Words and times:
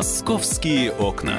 Московские 0.00 0.92
окна. 0.92 1.38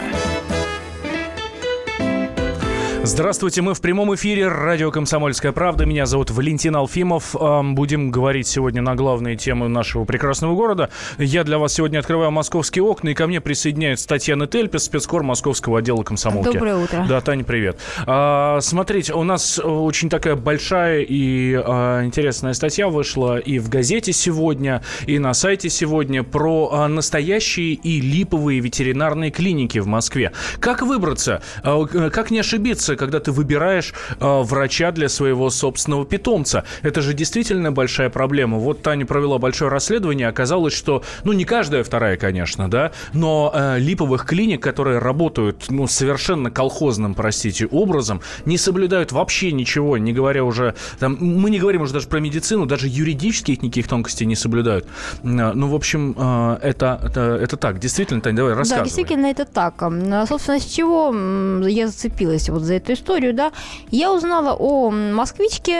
Здравствуйте, 3.03 3.63
мы 3.63 3.73
в 3.73 3.81
прямом 3.81 4.13
эфире 4.13 4.47
радио 4.47 4.91
«Комсомольская 4.91 5.51
правда». 5.51 5.87
Меня 5.87 6.05
зовут 6.05 6.29
Валентин 6.29 6.75
Алфимов. 6.75 7.35
Будем 7.73 8.11
говорить 8.11 8.45
сегодня 8.45 8.83
на 8.83 8.93
главные 8.93 9.35
темы 9.35 9.67
нашего 9.69 10.05
прекрасного 10.05 10.55
города. 10.55 10.91
Я 11.17 11.43
для 11.43 11.57
вас 11.57 11.73
сегодня 11.73 11.97
открываю 11.97 12.29
московские 12.29 12.83
окна, 12.83 13.09
и 13.09 13.13
ко 13.15 13.25
мне 13.25 13.41
присоединяется 13.41 14.07
Татьяна 14.07 14.45
Тельпес, 14.45 14.83
спецкор 14.83 15.23
московского 15.23 15.79
отдела 15.79 16.03
комсомолки. 16.03 16.53
Доброе 16.53 16.75
утро. 16.75 17.05
Да, 17.09 17.21
Таня, 17.21 17.43
привет. 17.43 17.79
А, 18.05 18.59
смотрите, 18.61 19.13
у 19.13 19.23
нас 19.23 19.57
очень 19.57 20.07
такая 20.07 20.35
большая 20.35 21.01
и 21.01 21.55
а, 21.55 22.05
интересная 22.05 22.53
статья 22.53 22.87
вышла 22.87 23.39
и 23.39 23.57
в 23.57 23.67
газете 23.67 24.13
сегодня, 24.13 24.83
и 25.07 25.17
на 25.17 25.33
сайте 25.33 25.69
сегодня 25.69 26.21
про 26.21 26.69
а, 26.71 26.87
настоящие 26.87 27.73
и 27.73 27.99
липовые 27.99 28.59
ветеринарные 28.59 29.31
клиники 29.31 29.79
в 29.79 29.87
Москве. 29.87 30.33
Как 30.59 30.83
выбраться? 30.83 31.41
А, 31.63 31.83
как 31.85 32.29
не 32.29 32.39
ошибиться? 32.39 32.90
Когда 32.95 33.19
ты 33.19 33.31
выбираешь 33.31 33.93
э, 34.19 34.41
врача 34.41 34.91
для 34.91 35.09
своего 35.09 35.49
собственного 35.49 36.05
питомца. 36.05 36.63
Это 36.81 37.01
же 37.01 37.13
действительно 37.13 37.71
большая 37.71 38.09
проблема. 38.09 38.57
Вот 38.57 38.81
Таня 38.81 39.05
провела 39.05 39.37
большое 39.37 39.71
расследование, 39.71 40.27
оказалось, 40.27 40.73
что, 40.73 41.03
ну, 41.23 41.33
не 41.33 41.45
каждая 41.45 41.83
вторая, 41.83 42.17
конечно, 42.17 42.69
да, 42.69 42.91
но 43.13 43.51
э, 43.53 43.79
липовых 43.79 44.25
клиник, 44.25 44.61
которые 44.61 44.99
работают, 44.99 45.65
ну, 45.69 45.87
совершенно 45.87 46.51
колхозным, 46.51 47.13
простите, 47.13 47.67
образом, 47.67 48.21
не 48.45 48.57
соблюдают 48.57 49.11
вообще 49.11 49.51
ничего, 49.51 49.97
не 49.97 50.13
говоря 50.13 50.43
уже, 50.43 50.75
там, 50.99 51.17
мы 51.19 51.49
не 51.49 51.59
говорим 51.59 51.81
уже 51.81 51.93
даже 51.93 52.07
про 52.07 52.19
медицину, 52.19 52.65
даже 52.65 52.87
юридических 52.87 53.61
никаких 53.61 53.87
тонкостей 53.87 54.25
не 54.25 54.35
соблюдают. 54.35 54.85
Э, 55.23 55.51
ну, 55.53 55.67
в 55.67 55.75
общем, 55.75 56.15
э, 56.17 56.57
это, 56.61 56.99
это, 57.03 57.21
это 57.41 57.57
так. 57.57 57.79
Действительно, 57.79 58.21
Таня, 58.21 58.37
давай 58.37 58.53
рассказывай. 58.53 58.79
Да, 58.79 58.85
действительно, 58.85 59.25
это 59.27 59.45
так. 59.45 59.79
Собственно, 60.27 60.59
с 60.59 60.65
чего 60.65 61.13
я 61.67 61.87
зацепилась 61.87 62.49
вот 62.49 62.63
за 62.63 62.75
эту 62.81 62.93
историю, 62.93 63.33
да, 63.33 63.51
я 63.89 64.13
узнала 64.13 64.53
о 64.53 64.89
москвичке, 64.91 65.73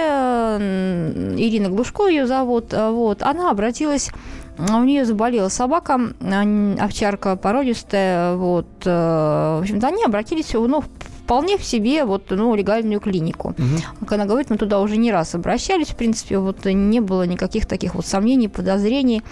Ирина 1.38 1.69
Глушко 1.69 2.07
ее 2.07 2.27
зовут, 2.27 2.73
а, 2.73 2.91
вот, 2.91 3.21
она 3.21 3.52
обратилась 3.52 4.09
у 4.57 4.83
нее 4.83 5.05
заболела 5.05 5.49
собака, 5.49 5.99
овчарка 6.79 7.35
породистая, 7.35 8.35
вот, 8.35 8.67
э, 8.85 8.89
в 8.89 9.61
общем-то, 9.61 9.88
они 9.88 10.03
обратились, 10.03 10.53
ну, 10.53 10.83
вполне 11.23 11.58
в 11.58 11.64
себе 11.64 12.05
вот, 12.05 12.23
ну, 12.30 12.53
легальную 12.55 13.00
клинику. 13.00 13.50
Угу. 13.50 14.14
Она 14.14 14.25
говорит, 14.25 14.50
мы 14.50 14.58
туда 14.58 14.80
уже 14.80 14.97
не 14.97 15.11
раз 15.11 15.36
обращались, 15.36 15.88
в 15.88 15.95
принципе, 15.95 16.38
вот 16.39 16.66
не 16.66 17.00
было 17.00 17.23
никаких 17.23 17.66
таких 17.66 17.95
вот 17.95 18.05
сомнений, 18.05 18.47
подозрений. 18.47 19.23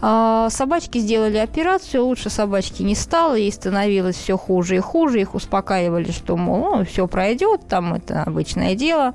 А, 0.00 0.48
собачки 0.50 0.98
сделали 0.98 1.36
операцию, 1.38 2.04
лучше 2.04 2.30
собачки 2.30 2.82
не 2.82 2.94
стало, 2.94 3.34
ей 3.34 3.52
становилось 3.52 4.16
все 4.16 4.36
хуже 4.36 4.76
и 4.76 4.80
хуже, 4.80 5.20
их 5.20 5.34
успокаивали, 5.34 6.10
что, 6.10 6.36
мол, 6.36 6.76
ну, 6.76 6.84
все 6.84 7.06
пройдет, 7.06 7.68
там 7.68 7.94
это 7.94 8.22
обычное 8.22 8.74
дело. 8.74 9.14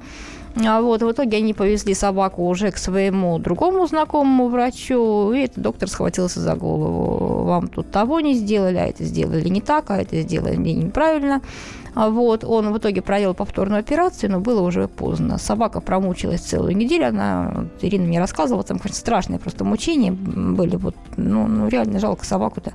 А 0.55 0.81
вот, 0.81 1.01
в 1.01 1.11
итоге 1.11 1.37
они 1.37 1.53
повезли 1.53 1.93
собаку 1.93 2.47
уже 2.47 2.71
к 2.71 2.77
своему 2.77 3.39
другому 3.39 3.87
знакомому 3.87 4.49
врачу, 4.49 5.31
и 5.31 5.41
этот 5.41 5.59
доктор 5.59 5.89
схватился 5.89 6.39
за 6.41 6.55
голову. 6.55 7.45
Вам 7.45 7.67
тут 7.67 7.91
того 7.91 8.19
не 8.19 8.33
сделали, 8.33 8.77
а 8.77 8.87
это 8.87 9.03
сделали 9.03 9.47
не 9.47 9.61
так, 9.61 9.89
а 9.91 9.97
это 9.97 10.21
сделали 10.21 10.55
неправильно. 10.55 11.41
А 11.95 12.09
вот, 12.09 12.43
он 12.43 12.71
в 12.71 12.77
итоге 12.77 13.01
провел 13.01 13.33
повторную 13.33 13.79
операцию, 13.79 14.31
но 14.31 14.39
было 14.39 14.61
уже 14.61 14.87
поздно. 14.87 15.37
Собака 15.37 15.81
промучилась 15.81 16.41
целую 16.41 16.75
неделю, 16.75 17.07
она, 17.07 17.65
Ирина 17.81 18.05
мне 18.05 18.19
рассказывала, 18.19 18.63
там, 18.63 18.79
конечно, 18.79 18.99
страшные 18.99 19.39
просто 19.39 19.63
мучения 19.63 20.11
были, 20.11 20.75
вот, 20.75 20.95
ну, 21.17 21.47
ну 21.47 21.67
реально 21.67 21.99
жалко 21.99 22.25
собаку-то. 22.25 22.71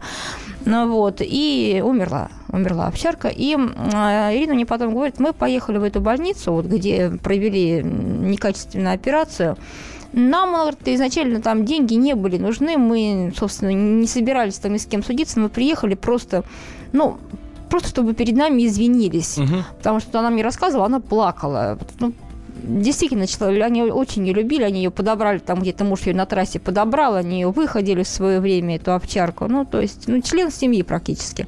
Ну, 0.66 0.88
вот, 0.88 1.20
и 1.20 1.82
умерла, 1.84 2.28
умерла 2.48 2.86
овчарка. 2.86 3.28
И 3.28 3.54
э, 3.54 3.56
Ирина 3.56 4.54
мне 4.54 4.66
потом 4.66 4.94
говорит, 4.94 5.18
мы 5.18 5.32
поехали 5.32 5.78
в 5.78 5.82
эту 5.82 6.00
больницу, 6.00 6.52
вот, 6.52 6.66
где 6.66 7.10
провели 7.22 7.82
некачественную 7.82 8.94
операцию, 8.94 9.56
нам, 10.14 10.52
говорит, 10.52 10.78
изначально 10.86 11.42
там 11.42 11.64
деньги 11.64 11.94
не 11.94 12.14
были 12.14 12.38
нужны, 12.38 12.78
мы, 12.78 13.32
собственно, 13.36 13.70
не 13.70 14.06
собирались 14.06 14.58
там 14.58 14.72
ни 14.72 14.78
с 14.78 14.86
кем 14.86 15.02
судиться, 15.02 15.40
мы 15.40 15.48
приехали 15.48 15.94
просто, 15.94 16.44
ну, 16.92 17.18
просто 17.68 17.88
чтобы 17.88 18.14
перед 18.14 18.36
нами 18.36 18.64
извинились. 18.66 19.38
Угу. 19.38 19.64
Потому 19.78 19.98
что 19.98 20.20
она 20.20 20.30
мне 20.30 20.44
рассказывала, 20.44 20.86
она 20.86 21.00
плакала. 21.00 21.78
Ну, 21.98 22.12
действительно, 22.64 23.26
они 23.64 23.82
очень 23.82 24.26
ее 24.26 24.34
любили, 24.34 24.62
они 24.62 24.82
ее 24.82 24.90
подобрали, 24.90 25.38
там 25.38 25.60
где-то 25.60 25.84
муж 25.84 26.02
ее 26.02 26.14
на 26.14 26.26
трассе 26.26 26.58
подобрал, 26.58 27.14
они 27.14 27.40
ее 27.40 27.50
выходили 27.50 28.02
в 28.02 28.08
свое 28.08 28.40
время, 28.40 28.76
эту 28.76 28.92
овчарку, 28.94 29.46
ну, 29.46 29.64
то 29.64 29.80
есть, 29.80 30.08
ну, 30.08 30.20
член 30.22 30.50
семьи 30.50 30.82
практически. 30.82 31.46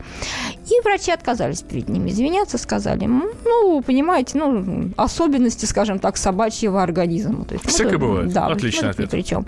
И 0.69 0.81
врачи 0.85 1.13
отказались 1.13 1.63
перед 1.63 1.89
ними 1.89 2.11
извиняться, 2.11 2.59
сказали, 2.59 3.07
ну, 3.07 3.83
понимаете, 3.83 4.39
ну, 4.39 4.91
особенности, 4.97 5.65
скажем 5.65 5.99
так, 5.99 6.17
собачьего 6.17 6.83
организма. 6.83 7.45
То 7.45 7.55
есть, 7.55 7.67
Всякое 7.67 7.99
ну, 7.99 7.99
бывает. 7.99 8.33
Да, 8.33 8.47
Отличный 8.47 8.85
ну, 8.85 8.91
ответ. 8.91 9.11
Причем. 9.11 9.47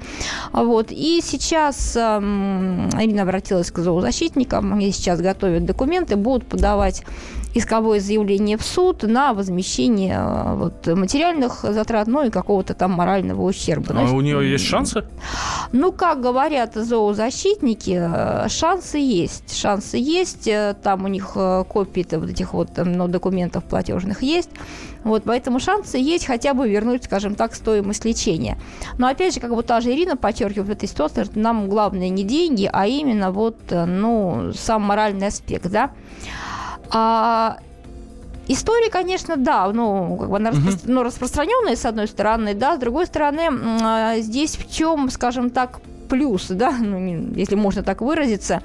Вот. 0.52 0.88
И 0.90 1.20
сейчас 1.22 1.96
эм, 1.96 2.88
Ирина 2.90 3.22
обратилась 3.22 3.70
к 3.70 3.78
зоозащитникам, 3.78 4.72
они 4.72 4.92
сейчас 4.92 5.20
готовят 5.20 5.64
документы, 5.64 6.16
будут 6.16 6.46
подавать 6.46 7.04
исковое 7.54 8.00
заявление 8.00 8.56
в 8.56 8.62
суд 8.62 9.02
на 9.02 9.32
возмещение 9.32 10.16
э, 10.18 10.54
вот, 10.54 10.86
материальных 10.86 11.60
затрат, 11.62 12.06
ну 12.06 12.24
и 12.24 12.30
какого-то 12.30 12.74
там 12.74 12.92
морального 12.92 13.42
ущерба. 13.42 13.94
А 13.96 14.12
у 14.12 14.20
нее 14.20 14.50
есть 14.50 14.64
шансы? 14.64 15.04
Ну, 15.72 15.92
как 15.92 16.20
говорят 16.20 16.74
зоозащитники, 16.74 17.98
э, 18.00 18.48
шансы 18.48 18.98
есть. 18.98 19.56
Шансы 19.56 19.96
есть. 19.96 20.46
Э, 20.46 20.76
там 20.82 21.04
у 21.04 21.08
них 21.08 21.32
копии 21.68 22.06
вот 22.16 22.30
этих 22.30 22.52
вот 22.52 22.70
ну, 22.76 23.08
документов 23.08 23.64
платежных 23.64 24.22
есть. 24.22 24.50
Вот, 25.04 25.22
поэтому 25.24 25.60
шансы 25.60 25.96
есть 25.96 26.26
хотя 26.26 26.54
бы 26.54 26.68
вернуть, 26.68 27.04
скажем 27.04 27.34
так, 27.34 27.54
стоимость 27.54 28.04
лечения. 28.04 28.58
Но 28.98 29.06
опять 29.06 29.34
же, 29.34 29.40
как 29.40 29.50
вот 29.50 29.66
та 29.66 29.80
же 29.80 29.90
Ирина 29.90 30.16
подчеркивает 30.16 30.68
в 30.68 30.72
этой 30.72 30.88
ситуации, 30.88 31.24
что 31.24 31.38
нам 31.38 31.68
главное 31.68 32.08
не 32.08 32.24
деньги, 32.24 32.68
а 32.70 32.86
именно 32.86 33.30
вот, 33.30 33.56
ну, 33.70 34.52
сам 34.54 34.82
моральный 34.82 35.28
аспект, 35.28 35.70
да. 35.70 35.92
А 36.90 37.58
История, 38.50 38.88
конечно, 38.88 39.36
да, 39.36 39.70
ну, 39.70 40.16
как 40.18 40.30
бы 40.30 40.36
она 40.38 40.50
распро- 40.50 40.80
ну, 40.86 41.02
распространенная, 41.02 41.76
с 41.76 41.84
одной 41.84 42.08
стороны, 42.08 42.54
да, 42.54 42.76
с 42.76 42.78
другой 42.78 43.06
стороны, 43.06 43.50
а, 43.82 44.18
здесь 44.20 44.56
в 44.56 44.72
чем, 44.72 45.10
скажем 45.10 45.50
так, 45.50 45.80
плюс, 46.08 46.46
да, 46.48 46.72
ну, 46.72 47.32
если 47.34 47.54
можно 47.54 47.82
так 47.82 48.00
выразиться, 48.00 48.62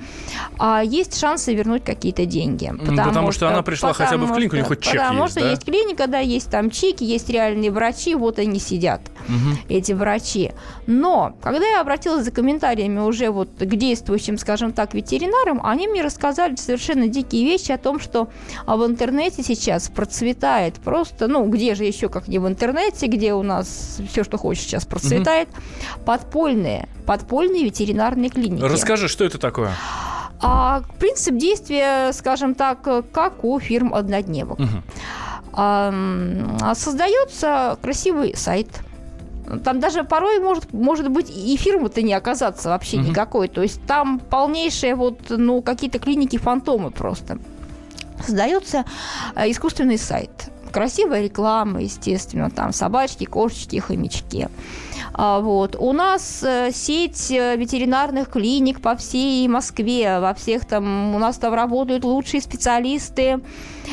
а 0.58 0.84
есть 0.84 1.20
шансы 1.20 1.54
вернуть 1.54 1.84
какие-то 1.84 2.26
деньги. 2.26 2.68
Потому, 2.68 2.98
потому 2.98 3.32
что, 3.32 3.40
что 3.40 3.48
она 3.50 3.62
пришла 3.62 3.94
хотя 3.94 4.18
бы 4.18 4.26
в 4.26 4.34
клинику, 4.34 4.56
у 4.56 4.60
них 4.60 4.68
хоть 4.68 4.82
чек 4.82 4.94
Потому 4.94 5.24
есть, 5.24 5.32
что 5.32 5.42
да? 5.42 5.50
есть 5.52 5.66
клиника, 5.66 6.08
да, 6.08 6.20
есть 6.20 6.50
там 6.50 6.70
чеки, 6.70 7.04
есть 7.04 7.30
реальные 7.30 7.72
врачи, 7.72 8.16
вот 8.16 8.40
они 8.40 8.60
сидят, 8.60 9.02
угу. 9.28 9.58
эти 9.70 9.92
врачи. 9.92 10.52
Но, 10.88 11.36
когда 11.42 11.66
я 11.66 11.82
обратилась 11.82 12.26
за 12.26 12.32
комментариями 12.32 13.00
уже 13.00 13.30
вот 13.30 13.50
к 13.60 13.76
действующим, 13.76 14.38
скажем 14.38 14.74
так, 14.74 14.94
ветеринарам, 14.94 15.66
они 15.66 15.88
мне 15.88 16.02
рассказали 16.02 16.56
совершенно 16.56 17.08
дикие 17.08 17.46
вещи 17.46 17.72
о 17.72 17.78
том, 17.78 18.00
что 18.00 18.30
а, 18.66 18.78
в 18.78 18.86
интернете 18.86 19.44
сейчас 19.44 19.90
процветает 19.90 20.76
просто, 20.76 21.28
ну, 21.28 21.46
где 21.48 21.76
же 21.76 21.84
еще, 21.84 22.10
как 22.10 22.28
не 22.28 22.40
в 22.40 22.48
интернете, 22.48 23.08
где 23.08 23.34
у 23.34 23.44
нас 23.44 24.00
все, 24.10 24.24
что 24.24 24.38
хочешь 24.38 24.64
сейчас 24.64 24.86
процветает, 24.86 25.50
угу. 25.50 26.06
подпольные 26.06 26.88
подпольные 27.06 27.64
ветеринарные 27.64 28.30
клиники. 28.30 28.62
Расскажи, 28.64 29.08
что 29.08 29.24
это 29.24 29.38
такое? 29.38 29.72
А, 30.42 30.82
принцип 31.00 31.38
действия, 31.38 32.12
скажем 32.12 32.54
так, 32.54 32.82
как 33.12 33.44
у 33.44 33.60
фирм 33.60 33.94
однодневок. 33.94 34.60
Угу. 34.60 34.84
А, 35.54 36.74
создается 36.76 37.78
красивый 37.82 38.36
сайт. 38.36 38.68
Там 39.64 39.80
даже 39.80 40.04
порой 40.04 40.40
может, 40.40 40.72
может 40.74 41.10
быть 41.10 41.30
и 41.30 41.56
фирмы-то 41.58 42.02
не 42.02 42.14
оказаться 42.14 42.70
вообще 42.70 42.98
угу. 42.98 43.10
никакой. 43.10 43.48
То 43.48 43.62
есть 43.62 43.86
там 43.86 44.20
полнейшие 44.20 44.96
вот, 44.96 45.20
ну, 45.30 45.62
какие-то 45.62 46.00
клиники-фантомы 46.00 46.92
просто. 46.92 47.38
Создается 48.26 48.86
э, 49.36 49.50
искусственный 49.52 49.98
сайт. 49.98 50.53
Красивая 50.74 51.22
реклама, 51.22 51.84
естественно, 51.84 52.50
там 52.50 52.74
собачки, 52.74 53.26
кошечки, 53.26 53.78
хомячки. 53.78 54.48
А, 55.14 55.40
вот. 55.40 55.76
У 55.78 55.94
нас 55.94 56.44
э, 56.44 56.72
сеть 56.74 57.30
э, 57.30 57.56
ветеринарных 57.56 58.30
клиник 58.30 58.82
по 58.82 58.96
всей 58.96 59.48
Москве, 59.48 60.20
во 60.20 60.34
всех 60.34 60.66
там, 60.66 61.14
у 61.16 61.20
нас 61.20 61.38
там 61.38 61.54
работают 61.54 62.04
лучшие 62.04 62.42
специалисты 62.42 63.40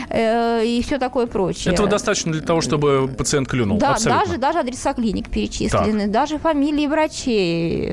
э, 0.08 0.64
и 0.64 0.82
все 0.82 0.98
такое 0.98 1.26
прочее. 1.26 1.74
Этого 1.74 1.86
достаточно 1.86 2.32
для 2.32 2.40
того, 2.40 2.62
чтобы 2.62 3.08
пациент 3.08 3.48
клюнул? 3.48 3.76
Да, 3.76 3.90
Абсолютно. 3.90 4.24
даже, 4.24 4.38
даже 4.38 4.58
адреса 4.60 4.94
клиник 4.94 5.28
перечислены, 5.28 6.04
так. 6.04 6.10
даже 6.10 6.38
фамилии 6.38 6.86
врачей 6.86 7.88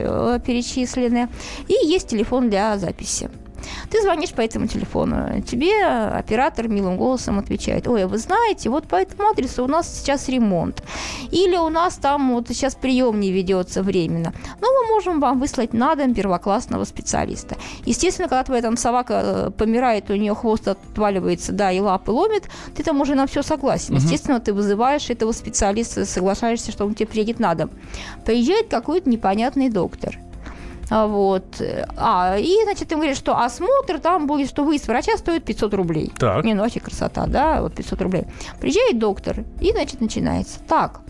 перечислены. 0.45 1.27
И 1.67 1.73
есть 1.85 2.07
телефон 2.07 2.49
для 2.49 2.77
записи. 2.77 3.29
Ты 3.89 4.01
звонишь 4.01 4.31
по 4.31 4.41
этому 4.41 4.67
телефону, 4.67 5.41
тебе 5.41 5.85
оператор 5.85 6.67
милым 6.67 6.97
голосом 6.97 7.39
отвечает, 7.39 7.87
ой, 7.87 8.03
а 8.03 8.07
вы 8.07 8.17
знаете, 8.17 8.69
вот 8.69 8.87
по 8.87 8.95
этому 8.95 9.29
адресу 9.29 9.63
у 9.63 9.67
нас 9.67 9.99
сейчас 9.99 10.27
ремонт. 10.29 10.83
Или 11.31 11.57
у 11.57 11.69
нас 11.69 11.95
там 11.95 12.33
вот 12.33 12.47
сейчас 12.49 12.75
прием 12.75 13.19
не 13.19 13.31
ведется 13.31 13.83
временно. 13.83 14.33
Ну, 14.61 14.67
вы 14.67 14.87
можем 14.87 15.19
вам 15.19 15.39
выслать 15.39 15.73
на 15.73 15.95
дом 15.95 16.13
первоклассного 16.13 16.83
специалиста. 16.85 17.57
Естественно, 17.85 18.27
когда 18.27 18.43
твоя 18.43 18.61
там 18.61 18.77
собака 18.77 19.21
э, 19.23 19.51
помирает, 19.51 20.09
у 20.09 20.15
нее 20.15 20.35
хвост 20.35 20.67
отваливается, 20.67 21.51
да, 21.51 21.71
и 21.71 21.79
лапы 21.79 22.11
ломит, 22.11 22.49
ты 22.75 22.83
там 22.83 23.01
уже 23.01 23.15
на 23.15 23.27
все 23.27 23.41
согласен. 23.41 23.95
Угу. 23.95 24.03
Естественно, 24.03 24.39
ты 24.39 24.53
вызываешь 24.53 25.09
этого 25.09 25.31
специалиста, 25.31 26.05
соглашаешься, 26.05 26.71
что 26.71 26.85
он 26.85 26.95
тебе 26.95 27.07
приедет 27.07 27.39
на 27.39 27.55
дом. 27.55 27.69
Приезжает 28.25 28.67
какой-то 28.67 29.09
непонятный 29.09 29.69
доктор. 29.69 30.17
А, 30.89 31.07
вот. 31.07 31.61
А, 31.97 32.37
и, 32.37 32.63
значит, 32.63 32.91
им 32.91 32.99
говорят, 32.99 33.17
что 33.17 33.37
осмотр 33.37 33.99
там 33.99 34.27
будет, 34.27 34.49
что 34.49 34.63
выезд 34.63 34.87
врача 34.87 35.17
стоит 35.17 35.43
500 35.45 35.73
рублей. 35.73 36.11
Так. 36.17 36.43
Не, 36.45 36.53
ну 36.53 36.63
вообще 36.63 36.79
красота, 36.79 37.25
да, 37.27 37.61
вот 37.61 37.75
500 37.75 38.01
рублей. 38.01 38.25
Приезжает 38.59 38.99
доктор, 38.99 39.43
и, 39.59 39.71
значит, 39.71 40.01
начинается. 40.01 40.59
Так, 40.67 41.01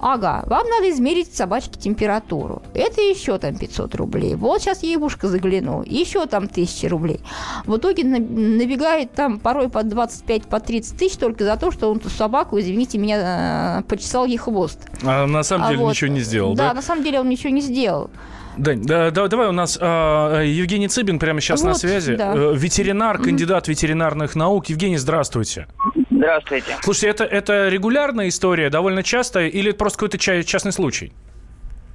Ага, 0.00 0.44
вам 0.46 0.68
надо 0.68 0.90
измерить 0.90 1.34
собачке 1.34 1.78
температуру. 1.78 2.62
Это 2.72 3.00
еще 3.00 3.38
там 3.38 3.56
500 3.56 3.94
рублей. 3.96 4.34
Вот 4.36 4.62
сейчас 4.62 4.82
ей 4.82 4.96
в 4.96 5.04
ушко 5.04 5.28
загляну. 5.28 5.82
Еще 5.84 6.24
там 6.26 6.44
1000 6.44 6.88
рублей. 6.88 7.20
В 7.66 7.76
итоге 7.76 8.04
набегает 8.04 9.12
там 9.12 9.40
порой 9.40 9.68
по 9.68 9.82
25, 9.82 10.44
по 10.44 10.60
30 10.60 10.96
тысяч 10.96 11.16
только 11.16 11.44
за 11.44 11.56
то, 11.56 11.72
что 11.72 11.90
он 11.90 11.98
ту 11.98 12.08
собаку, 12.10 12.58
извините 12.60 12.98
меня, 12.98 13.80
э, 13.80 13.82
почесал 13.88 14.24
ей 14.24 14.36
хвост. 14.36 14.78
А 15.02 15.26
на 15.26 15.42
самом 15.42 15.68
деле 15.68 15.80
а 15.80 15.82
вот, 15.84 15.90
ничего 15.90 16.10
не 16.12 16.20
сделал, 16.20 16.54
да? 16.54 16.68
Да, 16.68 16.74
на 16.74 16.82
самом 16.82 17.02
деле 17.02 17.20
он 17.20 17.28
ничего 17.28 17.50
не 17.50 17.60
сделал. 17.60 18.10
Дань, 18.58 18.82
да, 18.82 19.10
да, 19.12 19.28
давай 19.28 19.48
у 19.48 19.52
нас 19.52 19.78
а, 19.80 20.42
Евгений 20.42 20.88
Цыбин 20.88 21.20
прямо 21.20 21.40
сейчас 21.40 21.62
вот, 21.62 21.68
на 21.68 21.74
связи. 21.74 22.16
Да. 22.16 22.34
Э, 22.34 22.54
ветеринар, 22.56 23.18
кандидат 23.18 23.68
ветеринарных 23.68 24.34
наук. 24.34 24.66
Евгений, 24.66 24.96
здравствуйте. 24.96 25.68
Здравствуйте. 26.10 26.76
Слушайте, 26.82 27.08
это, 27.08 27.24
это 27.24 27.68
регулярная 27.68 28.28
история, 28.28 28.68
довольно 28.68 29.04
частая, 29.04 29.46
или 29.46 29.70
это 29.70 29.78
просто 29.78 29.98
какой-то 29.98 30.18
частный 30.18 30.72
случай? 30.72 31.12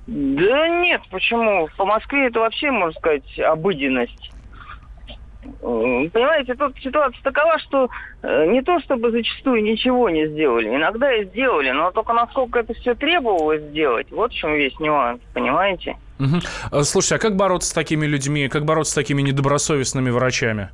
Да 0.07 0.69
нет, 0.69 1.01
почему? 1.11 1.67
По 1.75 1.85
Москве 1.85 2.27
это 2.27 2.39
вообще, 2.39 2.71
можно 2.71 2.97
сказать, 2.97 3.39
обыденность. 3.39 4.31
Понимаете, 5.61 6.55
тут 6.55 6.77
ситуация 6.81 7.21
такова, 7.21 7.59
что 7.59 7.89
э, 8.21 8.45
не 8.47 8.61
то 8.61 8.79
чтобы 8.79 9.11
зачастую 9.11 9.61
ничего 9.63 10.09
не 10.09 10.27
сделали, 10.27 10.69
иногда 10.73 11.13
и 11.13 11.25
сделали, 11.25 11.71
но 11.71 11.91
только 11.91 12.13
насколько 12.13 12.59
это 12.59 12.73
все 12.73 12.95
требовалось 12.95 13.61
сделать, 13.63 14.09
вот 14.11 14.31
в 14.31 14.35
чем 14.35 14.53
весь 14.53 14.79
нюанс, 14.79 15.19
понимаете? 15.33 15.97
Угу. 16.19 16.83
Слушайте, 16.83 17.15
а 17.15 17.19
как 17.19 17.35
бороться 17.35 17.69
с 17.69 17.73
такими 17.73 18.05
людьми, 18.05 18.47
как 18.47 18.65
бороться 18.65 18.91
с 18.91 18.95
такими 18.95 19.21
недобросовестными 19.21 20.09
врачами? 20.09 20.69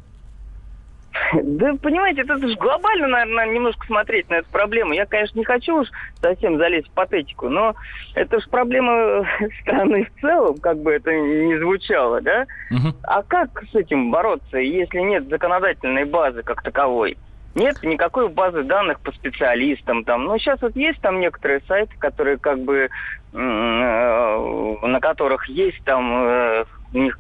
Да, 1.34 1.76
понимаете, 1.82 2.22
это 2.22 2.38
же 2.38 2.56
глобально, 2.56 3.08
наверное, 3.08 3.54
немножко 3.54 3.86
смотреть 3.86 4.30
на 4.30 4.36
эту 4.36 4.50
проблему. 4.50 4.94
Я, 4.94 5.06
конечно, 5.06 5.38
не 5.38 5.46
хочу 5.46 5.82
уж 5.82 5.88
совсем 6.22 6.58
залезть 6.58 6.88
в 6.88 6.92
патетику, 6.92 7.50
но 7.50 7.76
это 8.16 8.40
же 8.40 8.48
проблема 8.50 9.26
страны 9.62 10.06
в 10.06 10.22
целом, 10.22 10.58
как 10.58 10.78
бы 10.80 10.92
это 10.92 11.12
ни 11.12 11.58
звучало, 11.58 12.22
да? 12.22 12.46
Угу. 12.72 12.96
А 13.04 13.24
как 13.24 13.64
с 13.72 13.76
этим 13.76 14.12
бороться, 14.12 14.58
если 14.58 15.00
нет 15.00 15.28
законодательной 15.30 16.06
базы 16.06 16.42
как 16.42 16.64
таковой? 16.64 17.18
Нет 17.56 17.81
никакой 17.84 18.30
базы 18.30 18.63
данных 18.63 19.00
по 19.00 19.12
специалистам 19.12 20.04
там. 20.04 20.25
Но 20.25 20.38
сейчас 20.38 20.62
вот 20.62 20.75
есть 20.75 21.01
там 21.01 21.19
некоторые 21.19 21.62
сайты, 21.68 21.96
которые 21.98 22.38
как 22.38 22.60
бы 22.60 22.90
э, 23.34 23.38
на 23.38 25.00
которых 25.00 25.50
есть 25.50 25.84
там 25.84 26.13
э, 26.13 26.66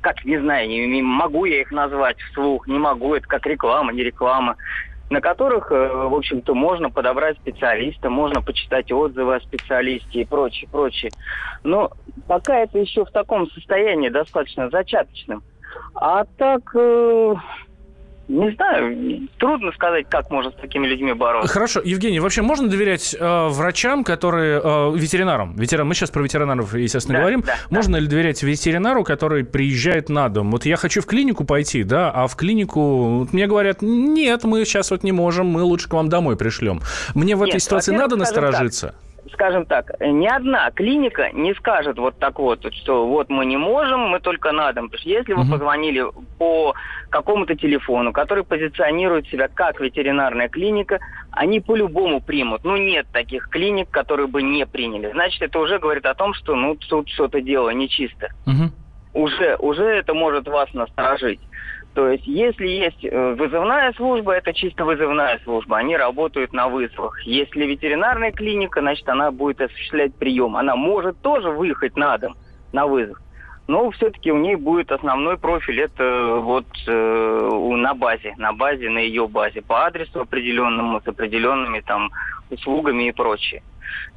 как 0.01 0.25
не 0.25 0.39
знаю, 0.39 0.67
не, 0.67 1.01
могу 1.01 1.45
я 1.45 1.61
их 1.61 1.71
назвать 1.71 2.19
вслух, 2.19 2.67
не 2.67 2.77
могу, 2.77 3.15
это 3.15 3.27
как 3.27 3.45
реклама, 3.45 3.91
не 3.91 4.03
реклама, 4.03 4.55
на 5.09 5.21
которых, 5.21 5.71
э, 5.71 5.75
в 5.75 6.13
общем-то, 6.13 6.53
можно 6.53 6.89
подобрать 6.89 7.37
специалиста, 7.37 8.09
можно 8.09 8.41
почитать 8.41 8.91
отзывы 8.91 9.35
о 9.35 9.41
специалисте 9.41 10.21
и 10.21 10.25
прочее, 10.25 10.69
прочее. 10.71 11.11
Но 11.63 11.91
пока 12.27 12.59
это 12.59 12.79
еще 12.79 13.05
в 13.05 13.11
таком 13.11 13.49
состоянии 13.51 14.09
достаточно 14.09 14.69
зачаточным. 14.69 15.43
А 15.95 16.25
так, 16.37 16.75
не 18.29 18.51
знаю, 18.51 19.27
трудно 19.37 19.71
сказать, 19.71 20.05
как 20.07 20.29
можно 20.29 20.51
с 20.51 20.55
такими 20.55 20.85
людьми 20.85 21.13
бороться. 21.13 21.51
Хорошо, 21.51 21.81
Евгений, 21.83 22.19
вообще 22.19 22.43
можно 22.43 22.69
доверять 22.69 23.15
э, 23.19 23.47
врачам, 23.47 24.03
которые 24.03 24.61
э, 24.63 24.91
ветеринарам? 24.95 25.55
Ветеран, 25.55 25.87
мы 25.87 25.95
сейчас 25.95 26.11
про 26.11 26.21
ветеринаров, 26.21 26.75
естественно, 26.75 27.17
да, 27.17 27.21
говорим. 27.21 27.41
Да, 27.41 27.55
можно 27.71 27.93
да. 27.93 27.99
ли 27.99 28.07
доверять 28.07 28.43
ветеринару, 28.43 29.03
который 29.03 29.43
приезжает 29.43 30.09
на 30.09 30.29
дом? 30.29 30.51
Вот 30.51 30.65
я 30.65 30.77
хочу 30.77 31.01
в 31.01 31.07
клинику 31.07 31.43
пойти, 31.43 31.83
да, 31.83 32.11
а 32.11 32.27
в 32.27 32.35
клинику 32.35 33.27
мне 33.31 33.47
говорят, 33.47 33.81
нет, 33.81 34.43
мы 34.43 34.63
сейчас 34.63 34.91
вот 34.91 35.03
не 35.03 35.11
можем, 35.11 35.47
мы 35.47 35.63
лучше 35.63 35.89
к 35.89 35.93
вам 35.93 36.07
домой 36.07 36.37
пришлем. 36.37 36.81
Мне 37.15 37.35
в 37.35 37.39
нет, 37.39 37.49
этой 37.49 37.59
ситуации 37.59 37.93
надо 37.93 38.15
насторожиться? 38.15 38.87
Так 38.89 39.08
скажем 39.39 39.65
так, 39.65 39.93
ни 40.01 40.27
одна 40.27 40.69
клиника 40.71 41.31
не 41.31 41.53
скажет 41.55 41.97
вот 41.97 42.19
так 42.19 42.39
вот, 42.39 42.73
что 42.73 43.07
вот 43.07 43.29
мы 43.29 43.45
не 43.45 43.55
можем, 43.55 44.09
мы 44.09 44.19
только 44.19 44.51
на 44.51 44.73
дом. 44.73 44.89
Потому 44.89 44.99
что 44.99 45.09
если 45.09 45.33
вы 45.33 45.49
позвонили 45.49 46.03
по 46.37 46.75
какому-то 47.09 47.55
телефону, 47.55 48.11
который 48.11 48.43
позиционирует 48.43 49.27
себя 49.27 49.47
как 49.47 49.79
ветеринарная 49.79 50.49
клиника, 50.49 50.99
они 51.31 51.61
по-любому 51.61 52.19
примут. 52.19 52.65
Ну, 52.65 52.75
нет 52.75 53.07
таких 53.13 53.47
клиник, 53.47 53.89
которые 53.89 54.27
бы 54.27 54.41
не 54.41 54.65
приняли. 54.65 55.09
Значит, 55.11 55.41
это 55.41 55.59
уже 55.59 55.79
говорит 55.79 56.05
о 56.05 56.15
том, 56.15 56.33
что 56.33 56.55
ну 56.55 56.75
тут 56.75 57.07
что-то 57.07 57.39
дело 57.39 57.69
нечисто. 57.69 58.27
Угу. 58.45 59.23
Уже, 59.23 59.55
уже 59.55 59.85
это 59.85 60.13
может 60.13 60.49
вас 60.49 60.73
насторожить. 60.73 61.39
То 61.93 62.07
есть, 62.09 62.27
если 62.27 62.67
есть 62.67 63.03
э, 63.03 63.33
вызывная 63.33 63.91
служба, 63.93 64.33
это 64.33 64.53
чисто 64.53 64.85
вызывная 64.85 65.39
служба, 65.43 65.77
они 65.77 65.97
работают 65.97 66.53
на 66.53 66.67
вызовах. 66.67 67.19
Если 67.25 67.65
ветеринарная 67.65 68.31
клиника, 68.31 68.81
значит, 68.81 69.09
она 69.09 69.31
будет 69.31 69.59
осуществлять 69.61 70.13
прием. 70.15 70.55
Она 70.55 70.75
может 70.75 71.19
тоже 71.21 71.49
выехать 71.49 71.95
на 71.95 72.17
дом 72.17 72.35
на 72.71 72.85
вызов, 72.85 73.17
но 73.67 73.89
все-таки 73.91 74.31
у 74.31 74.37
ней 74.37 74.55
будет 74.55 74.91
основной 74.91 75.37
профиль, 75.37 75.81
это 75.81 76.39
вот 76.41 76.67
э, 76.87 77.49
на 77.75 77.93
базе, 77.95 78.35
на 78.37 78.53
базе, 78.53 78.89
на 78.89 78.99
ее 78.99 79.27
базе, 79.27 79.61
по 79.61 79.85
адресу 79.85 80.21
определенному, 80.21 81.01
с 81.01 81.07
определенными 81.07 81.79
там 81.81 82.11
услугами 82.51 83.07
и 83.07 83.11
прочее. 83.11 83.63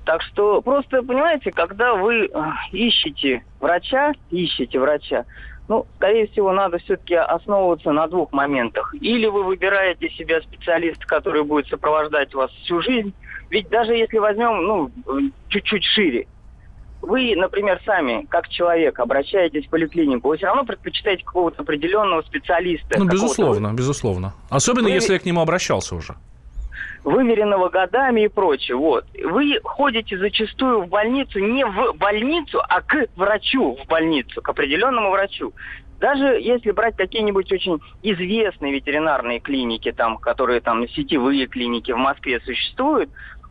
Так 0.04 0.22
что 0.22 0.60
просто, 0.62 1.02
понимаете, 1.02 1.50
когда 1.52 1.94
вы 1.94 2.26
э, 2.26 2.30
ищете 2.72 3.44
врача, 3.60 4.12
ищете 4.30 4.78
врача, 4.78 5.24
ну, 5.68 5.86
скорее 5.96 6.26
всего, 6.28 6.52
надо 6.52 6.78
все-таки 6.78 7.14
основываться 7.14 7.92
на 7.92 8.06
двух 8.06 8.32
моментах. 8.32 8.94
Или 9.00 9.26
вы 9.26 9.44
выбираете 9.44 10.08
себе 10.10 10.40
специалиста, 10.42 11.06
который 11.06 11.44
будет 11.44 11.68
сопровождать 11.68 12.34
вас 12.34 12.50
всю 12.62 12.80
жизнь. 12.82 13.12
Ведь 13.50 13.68
даже 13.68 13.94
если 13.94 14.18
возьмем, 14.18 14.64
ну, 14.64 14.90
чуть-чуть 15.48 15.84
шире, 15.84 16.26
вы, 17.00 17.34
например, 17.36 17.80
сами, 17.84 18.26
как 18.28 18.48
человек, 18.48 18.98
обращаетесь 19.00 19.66
в 19.66 19.70
поликлинику, 19.70 20.28
вы 20.28 20.36
все 20.36 20.46
равно 20.46 20.64
предпочитаете 20.64 21.24
какого-то 21.24 21.62
определенного 21.62 22.22
специалиста. 22.22 22.98
Ну, 22.98 23.06
безусловно, 23.06 23.72
безусловно. 23.72 24.34
Особенно, 24.50 24.88
вы... 24.88 24.94
если 24.94 25.14
я 25.14 25.18
к 25.18 25.24
нему 25.24 25.40
обращался 25.40 25.96
уже 25.96 26.14
выверенного 27.04 27.68
годами 27.68 28.22
и 28.22 28.28
прочее. 28.28 28.76
Вот. 28.76 29.04
Вы 29.22 29.58
ходите 29.64 30.16
зачастую 30.18 30.82
в 30.82 30.88
больницу 30.88 31.38
не 31.38 31.64
в 31.64 31.94
больницу, 31.94 32.60
а 32.68 32.80
к 32.80 33.06
врачу 33.16 33.76
в 33.82 33.86
больницу, 33.88 34.40
к 34.40 34.48
определенному 34.48 35.10
врачу. 35.10 35.52
Даже 35.98 36.24
если 36.40 36.72
брать 36.72 36.96
какие-нибудь 36.96 37.52
очень 37.52 37.78
известные 38.02 38.72
ветеринарные 38.72 39.38
клиники, 39.38 39.92
там, 39.92 40.18
которые 40.18 40.60
там 40.60 40.88
сетевые 40.88 41.46
клиники 41.46 41.92
в 41.92 41.96
Москве 41.96 42.40
существуют, 42.40 43.08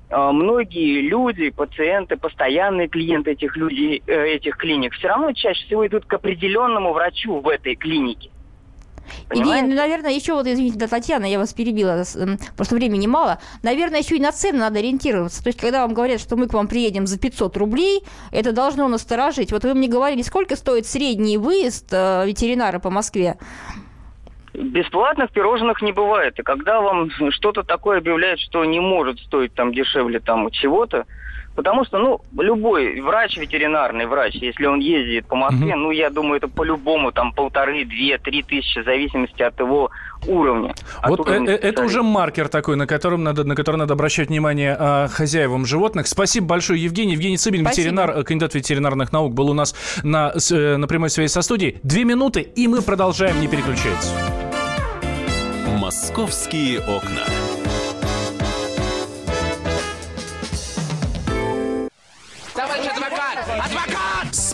э, 0.09 0.31
многие 0.31 1.01
люди, 1.01 1.49
пациенты, 1.49 2.17
постоянные 2.17 2.89
клиенты 2.89 3.31
этих 3.31 3.55
людей, 3.55 4.03
э, 4.05 4.25
этих 4.33 4.57
клиник, 4.57 4.93
все 4.95 5.07
равно 5.07 5.31
чаще 5.31 5.65
всего 5.65 5.87
идут 5.87 6.05
к 6.05 6.13
определенному 6.13 6.91
врачу 6.91 7.39
в 7.39 7.47
этой 7.47 7.75
клинике. 7.75 8.29
Идея, 9.33 9.63
ну, 9.63 9.75
наверное, 9.75 10.11
еще 10.11 10.33
вот, 10.33 10.47
извините, 10.47 10.77
да, 10.77 10.87
Татьяна, 10.87 11.25
я 11.25 11.39
вас 11.39 11.53
перебила, 11.53 12.03
просто 12.55 12.75
времени 12.75 13.07
мало. 13.07 13.39
Наверное, 13.63 13.99
еще 13.99 14.17
и 14.17 14.19
на 14.19 14.31
цены 14.31 14.59
надо 14.59 14.79
ориентироваться. 14.79 15.43
То 15.43 15.47
есть, 15.47 15.59
когда 15.59 15.81
вам 15.81 15.93
говорят, 15.93 16.19
что 16.19 16.35
мы 16.35 16.47
к 16.47 16.53
вам 16.53 16.67
приедем 16.67 17.07
за 17.07 17.19
500 17.19 17.55
рублей, 17.57 18.03
это 18.31 18.51
должно 18.51 18.87
насторожить. 18.87 19.51
Вот 19.51 19.63
вы 19.63 19.73
мне 19.73 19.87
говорили, 19.87 20.21
сколько 20.21 20.55
стоит 20.55 20.85
средний 20.85 21.37
выезд 21.37 21.87
э, 21.91 22.25
ветеринара 22.25 22.79
по 22.79 22.89
Москве? 22.89 23.37
Бесплатных 24.53 25.31
пирожных 25.31 25.81
не 25.81 25.93
бывает. 25.93 26.37
И 26.39 26.43
когда 26.43 26.81
вам 26.81 27.09
что-то 27.29 27.63
такое 27.63 27.99
объявляют, 27.99 28.41
что 28.41 28.65
не 28.65 28.81
может 28.81 29.19
стоить 29.19 29.53
там 29.53 29.73
дешевле 29.73 30.19
там 30.19 30.49
чего-то, 30.51 31.05
Потому 31.55 31.83
что, 31.85 31.99
ну, 31.99 32.21
любой 32.41 33.01
врач, 33.01 33.37
ветеринарный 33.37 34.05
врач, 34.05 34.35
если 34.35 34.65
он 34.65 34.79
ездит 34.79 35.25
по 35.27 35.35
Москве, 35.35 35.73
угу. 35.73 35.83
ну, 35.83 35.91
я 35.91 36.09
думаю, 36.09 36.37
это 36.37 36.47
по-любому 36.47 37.11
там 37.11 37.33
полторы, 37.33 37.83
две, 37.85 38.17
три 38.17 38.41
тысячи, 38.41 38.81
в 38.81 38.85
зависимости 38.85 39.41
от 39.41 39.59
его 39.59 39.91
уровня. 40.27 40.73
Вот 41.05 41.19
уровня 41.19 41.51
э, 41.51 41.57
это 41.57 41.83
уже 41.83 42.03
маркер 42.03 42.47
такой, 42.47 42.77
на 42.77 42.87
котором 42.87 43.23
надо, 43.23 43.43
на 43.43 43.55
который 43.55 43.75
надо 43.77 43.93
обращать 43.93 44.29
внимание 44.29 44.77
э, 44.79 45.07
хозяевам 45.09 45.65
животных. 45.65 46.07
Спасибо 46.07 46.47
большое, 46.47 46.81
Евгений. 46.81 47.13
Евгений 47.13 47.37
Цыбин, 47.37 47.65
Спасибо. 47.65 47.81
ветеринар, 47.81 48.11
э, 48.11 48.23
кандидат 48.23 48.55
ветеринарных 48.55 49.11
наук, 49.11 49.33
был 49.33 49.49
у 49.49 49.53
нас 49.53 49.75
на, 50.03 50.31
э, 50.51 50.77
на 50.77 50.87
прямой 50.87 51.09
связи 51.09 51.31
со 51.31 51.41
студией. 51.41 51.79
Две 51.83 52.05
минуты, 52.05 52.41
и 52.41 52.67
мы 52.67 52.81
продолжаем, 52.81 53.41
не 53.41 53.47
переключаться. 53.47 54.13
«Московские 55.79 56.79
окна». 56.79 57.40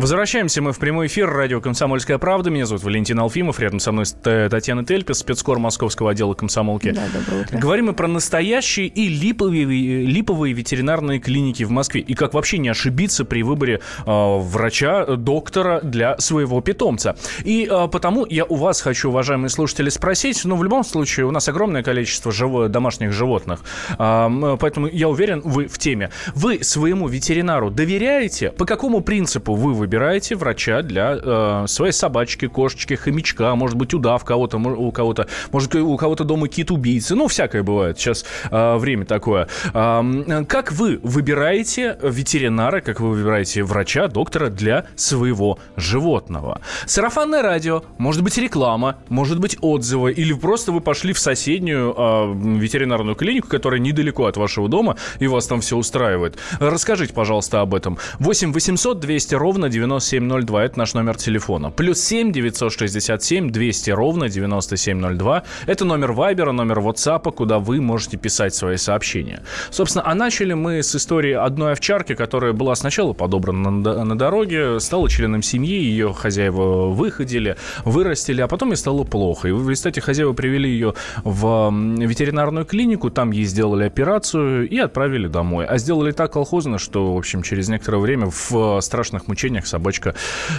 Возвращаемся 0.00 0.62
мы 0.62 0.72
в 0.72 0.78
прямой 0.78 1.08
эфир. 1.08 1.28
Радио 1.28 1.60
«Комсомольская 1.60 2.16
правда». 2.16 2.48
Меня 2.48 2.64
зовут 2.64 2.82
Валентин 2.84 3.20
Алфимов. 3.20 3.60
Рядом 3.60 3.80
со 3.80 3.92
мной 3.92 4.06
Татьяна 4.06 4.82
Тельпес, 4.82 5.18
спецкор 5.18 5.58
московского 5.58 6.12
отдела 6.12 6.32
комсомолки. 6.32 6.92
Да, 6.92 7.02
доброе 7.12 7.42
утро. 7.42 7.58
Говорим 7.58 7.86
мы 7.86 7.92
про 7.92 8.08
настоящие 8.08 8.86
и 8.86 9.08
липовые, 9.08 9.66
липовые 10.06 10.54
ветеринарные 10.54 11.20
клиники 11.20 11.64
в 11.64 11.70
Москве. 11.70 12.00
И 12.00 12.14
как 12.14 12.32
вообще 12.32 12.56
не 12.56 12.70
ошибиться 12.70 13.26
при 13.26 13.42
выборе 13.42 13.82
э, 14.06 14.38
врача, 14.38 15.04
доктора 15.04 15.82
для 15.82 16.18
своего 16.18 16.62
питомца. 16.62 17.16
И 17.44 17.68
э, 17.70 17.88
потому 17.88 18.24
я 18.24 18.46
у 18.46 18.54
вас 18.54 18.80
хочу, 18.80 19.10
уважаемые 19.10 19.50
слушатели, 19.50 19.90
спросить. 19.90 20.46
Ну, 20.46 20.56
в 20.56 20.64
любом 20.64 20.82
случае, 20.82 21.26
у 21.26 21.30
нас 21.30 21.46
огромное 21.46 21.82
количество 21.82 22.32
жив... 22.32 22.70
домашних 22.70 23.12
животных. 23.12 23.60
Э, 23.98 24.56
поэтому 24.58 24.86
я 24.86 25.10
уверен, 25.10 25.42
вы 25.44 25.66
в 25.66 25.76
теме. 25.76 26.08
Вы 26.34 26.64
своему 26.64 27.06
ветеринару 27.06 27.70
доверяете? 27.70 28.50
По 28.50 28.64
какому 28.64 29.02
принципу 29.02 29.54
вы 29.54 29.74
выбираете? 29.74 29.89
Выбираете 29.90 30.36
врача 30.36 30.82
для 30.82 31.18
э, 31.20 31.64
своей 31.66 31.92
собачки, 31.92 32.46
кошечки, 32.46 32.94
хомячка, 32.94 33.56
может 33.56 33.76
быть, 33.76 33.92
удав 33.92 34.24
кого-то, 34.24 34.56
у 34.58 34.92
кого-то, 34.92 35.26
может, 35.50 35.74
у 35.74 35.96
кого-то 35.96 36.22
дома 36.22 36.46
кит-убийцы, 36.46 37.16
ну, 37.16 37.26
всякое 37.26 37.64
бывает, 37.64 37.98
сейчас 37.98 38.24
э, 38.52 38.76
время 38.76 39.04
такое. 39.04 39.48
Э, 39.74 40.44
как 40.46 40.70
вы 40.70 41.00
выбираете 41.02 41.98
ветеринара, 42.02 42.80
как 42.80 43.00
вы 43.00 43.10
выбираете 43.10 43.64
врача, 43.64 44.06
доктора 44.06 44.48
для 44.48 44.86
своего 44.94 45.58
животного? 45.74 46.60
Сарафанное 46.86 47.42
радио, 47.42 47.82
может 47.98 48.22
быть, 48.22 48.38
реклама, 48.38 48.98
может 49.08 49.40
быть, 49.40 49.56
отзывы, 49.60 50.12
или 50.12 50.32
просто 50.34 50.70
вы 50.70 50.80
пошли 50.80 51.12
в 51.12 51.18
соседнюю 51.18 51.92
э, 51.98 52.32
ветеринарную 52.60 53.16
клинику, 53.16 53.48
которая 53.48 53.80
недалеко 53.80 54.26
от 54.26 54.36
вашего 54.36 54.68
дома, 54.68 54.96
и 55.18 55.26
вас 55.26 55.48
там 55.48 55.60
все 55.60 55.76
устраивает. 55.76 56.38
Расскажите, 56.60 57.12
пожалуйста, 57.12 57.60
об 57.60 57.74
этом. 57.74 57.98
8 58.20 58.52
800 58.52 59.00
200 59.00 59.34
ровно 59.34 59.68
9702. 59.80 60.64
Это 60.64 60.78
наш 60.78 60.94
номер 60.94 61.16
телефона. 61.16 61.70
Плюс 61.70 62.00
7 62.00 62.32
967 62.32 63.50
200 63.50 63.90
ровно 63.90 64.28
9702. 64.28 65.42
Это 65.66 65.84
номер 65.84 66.12
Вайбера, 66.12 66.52
номер 66.52 66.80
WhatsApp, 66.80 67.32
куда 67.32 67.58
вы 67.58 67.80
можете 67.80 68.16
писать 68.16 68.54
свои 68.54 68.76
сообщения. 68.76 69.42
Собственно, 69.70 70.06
а 70.06 70.14
начали 70.14 70.52
мы 70.52 70.82
с 70.82 70.94
истории 70.94 71.32
одной 71.32 71.72
овчарки, 71.72 72.14
которая 72.14 72.52
была 72.52 72.74
сначала 72.74 73.12
подобрана 73.12 73.70
на, 73.70 74.04
на 74.04 74.18
дороге, 74.18 74.80
стала 74.80 75.08
членом 75.08 75.42
семьи, 75.42 75.74
ее 75.74 76.12
хозяева 76.12 76.90
выходили, 76.90 77.56
вырастили, 77.84 78.42
а 78.42 78.48
потом 78.48 78.70
ей 78.70 78.76
стало 78.76 79.04
плохо. 79.04 79.48
И 79.48 79.52
в 79.52 79.68
результате 79.68 80.00
хозяева 80.00 80.32
привели 80.32 80.70
ее 80.70 80.94
в 81.24 81.70
ветеринарную 81.70 82.66
клинику, 82.66 83.10
там 83.10 83.30
ей 83.30 83.44
сделали 83.44 83.84
операцию 83.84 84.68
и 84.68 84.78
отправили 84.78 85.28
домой. 85.28 85.64
А 85.64 85.78
сделали 85.78 86.12
так 86.12 86.32
колхозно, 86.32 86.78
что, 86.78 87.14
в 87.14 87.16
общем, 87.16 87.42
через 87.42 87.68
некоторое 87.68 87.98
время 87.98 88.30
в 88.30 88.80
страшных 88.80 89.28
мучениях 89.28 89.66
собачка 89.70 90.14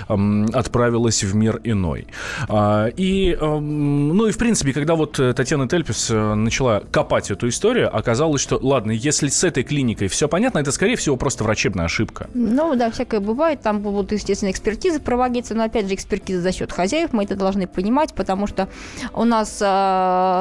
э, 0.09 0.45
отправилась 0.53 1.23
в 1.23 1.35
мир 1.35 1.61
иной. 1.63 2.07
А, 2.47 2.87
и, 2.87 3.37
э, 3.39 3.59
ну 3.59 4.27
и 4.27 4.31
в 4.31 4.37
принципе, 4.37 4.73
когда 4.73 4.95
вот 4.95 5.19
э, 5.19 5.33
Татьяна 5.33 5.67
Тельпис 5.67 6.09
э, 6.09 6.33
начала 6.35 6.81
копать 6.91 7.31
эту 7.31 7.47
историю, 7.47 7.95
оказалось, 7.95 8.41
что, 8.41 8.59
ладно, 8.61 8.91
если 8.91 9.27
с 9.27 9.43
этой 9.43 9.63
клиникой 9.63 10.07
все 10.07 10.27
понятно, 10.27 10.59
это, 10.59 10.71
скорее 10.71 10.95
всего, 10.95 11.17
просто 11.17 11.43
врачебная 11.43 11.85
ошибка. 11.85 12.29
Ну, 12.33 12.75
да, 12.75 12.89
всякое 12.91 13.19
бывает. 13.19 13.61
Там 13.61 13.79
будут, 13.79 14.11
естественно, 14.11 14.51
экспертизы 14.51 14.99
проводиться, 14.99 15.55
но, 15.55 15.63
опять 15.63 15.87
же, 15.87 15.95
экспертизы 15.95 16.41
за 16.41 16.51
счет 16.51 16.71
хозяев, 16.71 17.13
мы 17.13 17.23
это 17.23 17.35
должны 17.35 17.67
понимать, 17.67 18.13
потому 18.13 18.47
что 18.47 18.67
у 19.13 19.23
нас, 19.23 19.55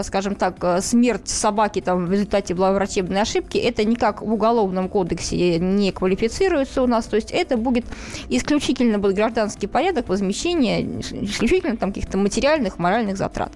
скажем 0.06 0.34
так, 0.34 0.82
смерть 0.82 1.28
собаки 1.28 1.80
там 1.80 2.06
в 2.06 2.12
результате 2.12 2.54
была 2.54 2.72
врачебной 2.72 3.22
ошибки, 3.22 3.58
это 3.58 3.84
никак 3.84 4.22
в 4.22 4.32
Уголовном 4.32 4.88
кодексе 4.88 5.58
не 5.58 5.92
квалифицируется 5.92 6.82
у 6.82 6.86
нас, 6.86 7.06
то 7.06 7.16
есть 7.16 7.30
это 7.30 7.56
будет 7.56 7.84
исключительно 8.28 8.59
исключительно 8.60 8.98
будет 8.98 9.16
гражданский 9.16 9.66
порядок 9.66 10.08
возмещения 10.08 10.82
исключительно 11.00 11.76
там 11.76 11.92
каких-то 11.92 12.18
материальных, 12.18 12.78
моральных 12.78 13.16
затрат. 13.16 13.52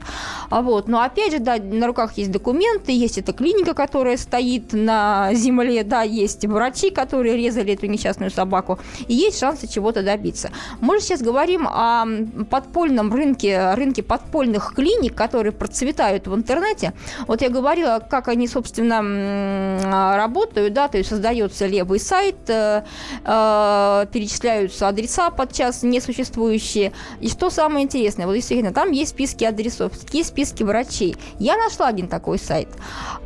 А 0.51 0.63
вот. 0.63 0.89
Но 0.89 1.03
опять 1.03 1.33
же, 1.33 1.39
да, 1.39 1.57
на 1.59 1.87
руках 1.87 2.17
есть 2.17 2.31
документы, 2.31 2.93
есть 2.93 3.19
эта 3.19 3.33
клиника, 3.33 3.75
которая 3.75 4.17
стоит 4.17 4.73
на 4.73 5.35
земле, 5.35 5.85
да, 5.85 6.03
есть 6.03 6.47
врачи, 6.47 6.91
которые 6.91 7.37
резали 7.37 7.75
эту 7.75 7.87
несчастную 7.87 8.31
собаку, 8.31 8.79
и 9.07 9.15
есть 9.15 9.39
шансы 9.39 9.67
чего-то 9.67 10.03
добиться. 10.03 10.51
Мы 10.81 10.99
же 10.99 11.05
сейчас 11.05 11.21
говорим 11.21 11.69
о 11.69 12.07
подпольном 12.51 13.13
рынке, 13.13 13.75
рынке 13.75 14.03
подпольных 14.03 14.73
клиник, 14.75 15.15
которые 15.15 15.53
процветают 15.53 16.27
в 16.27 16.35
интернете. 16.35 16.95
Вот 17.27 17.43
я 17.43 17.51
говорила, 17.51 17.99
как 17.99 18.29
они, 18.29 18.49
собственно, 18.49 20.17
работают, 20.17 20.73
да, 20.73 20.89
то 20.89 20.99
есть 20.99 21.11
создается 21.11 21.67
левый 21.67 22.01
сайт, 22.01 22.37
э, 22.49 22.83
э, 23.25 24.07
перечисляются 24.13 24.89
адреса 24.95 25.31
подчас 25.31 25.83
несуществующие. 25.83 26.93
И 27.21 27.29
что 27.29 27.51
самое 27.51 27.85
интересное, 27.85 28.27
вот 28.27 28.35
действительно, 28.35 28.73
там 28.73 28.91
есть 28.91 29.11
списки 29.11 29.45
адресов, 29.45 29.93
есть 30.13 30.31
списки 30.31 30.63
врачей. 30.63 31.17
Я 31.39 31.57
нашла 31.57 31.89
один 31.89 32.09
такой 32.09 32.39
сайт. 32.39 32.69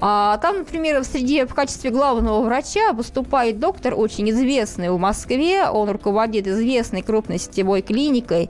А, 0.00 0.38
там, 0.38 0.58
например, 0.58 1.04
среди 1.04 1.44
в 1.44 1.54
качестве 1.54 1.90
главного 1.90 2.42
врача 2.42 2.92
выступает 2.92 3.60
доктор, 3.60 3.94
очень 3.94 4.30
известный 4.30 4.90
в 4.90 4.98
Москве. 4.98 5.68
Он 5.68 5.90
руководит 5.90 6.46
известной 6.46 7.02
крупной 7.02 7.38
сетевой 7.38 7.82
клиникой. 7.82 8.48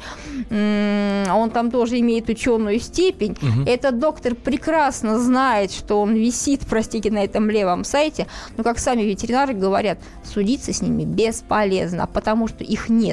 Он 0.50 1.50
там 1.50 1.70
тоже 1.70 1.98
имеет 1.98 2.28
ученую 2.28 2.78
степень. 2.80 3.32
Угу. 3.32 3.68
Этот 3.68 3.98
доктор 3.98 4.34
прекрасно 4.34 5.18
знает, 5.18 5.72
что 5.72 6.00
он 6.00 6.14
висит, 6.14 6.60
простите, 6.68 7.10
на 7.10 7.24
этом 7.24 7.50
левом 7.50 7.82
сайте. 7.84 8.26
Но, 8.56 8.62
как 8.62 8.78
сами 8.78 9.02
ветеринары 9.02 9.54
говорят, 9.54 9.98
судиться 10.22 10.72
с 10.72 10.82
ними 10.82 11.04
бесполезно, 11.04 12.06
потому 12.06 12.46
что 12.46 12.62
их 12.62 12.88
нет. 12.88 13.07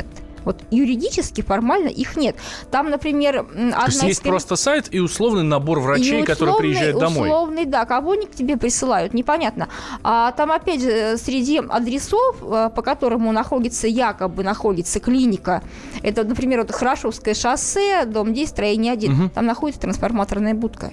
Вот 0.46 0.62
юридически, 0.70 1.42
формально 1.42 1.90
их 1.90 2.16
нет. 2.16 2.36
Там, 2.72 2.90
например, 2.90 3.40
одна 3.40 3.86
То 3.86 3.86
есть 3.88 4.04
есть 4.04 4.22
просто 4.22 4.56
сайт 4.56 4.88
и 4.92 5.00
условный 5.00 5.44
набор 5.44 5.80
врачей, 5.80 6.06
условный, 6.06 6.26
которые 6.26 6.58
приезжают 6.58 7.00
домой. 7.00 7.28
Условный, 7.28 7.66
да, 7.66 7.86
кого 7.86 8.12
они 8.12 8.28
к 8.28 8.32
тебе 8.32 8.56
присылают, 8.56 9.14
непонятно. 9.14 9.68
А 10.04 10.32
там, 10.34 10.52
опять 10.52 10.82
же, 10.82 11.18
среди 11.18 11.60
адресов, 11.68 12.38
э, 12.44 12.70
по 12.74 12.82
которому 12.84 13.32
находится, 13.32 13.88
якобы 13.88 14.44
находится 14.44 15.00
клиника, 15.00 15.64
это, 16.04 16.24
например, 16.24 16.62
вот 16.62 16.72
Хорошевское 16.72 17.34
шоссе, 17.34 18.06
дом 18.06 18.34
10, 18.34 18.50
строение 18.50 18.94
1, 18.94 19.12
угу. 19.12 19.30
там 19.30 19.46
находится 19.48 19.82
трансформаторная 19.82 20.54
будка. 20.54 20.92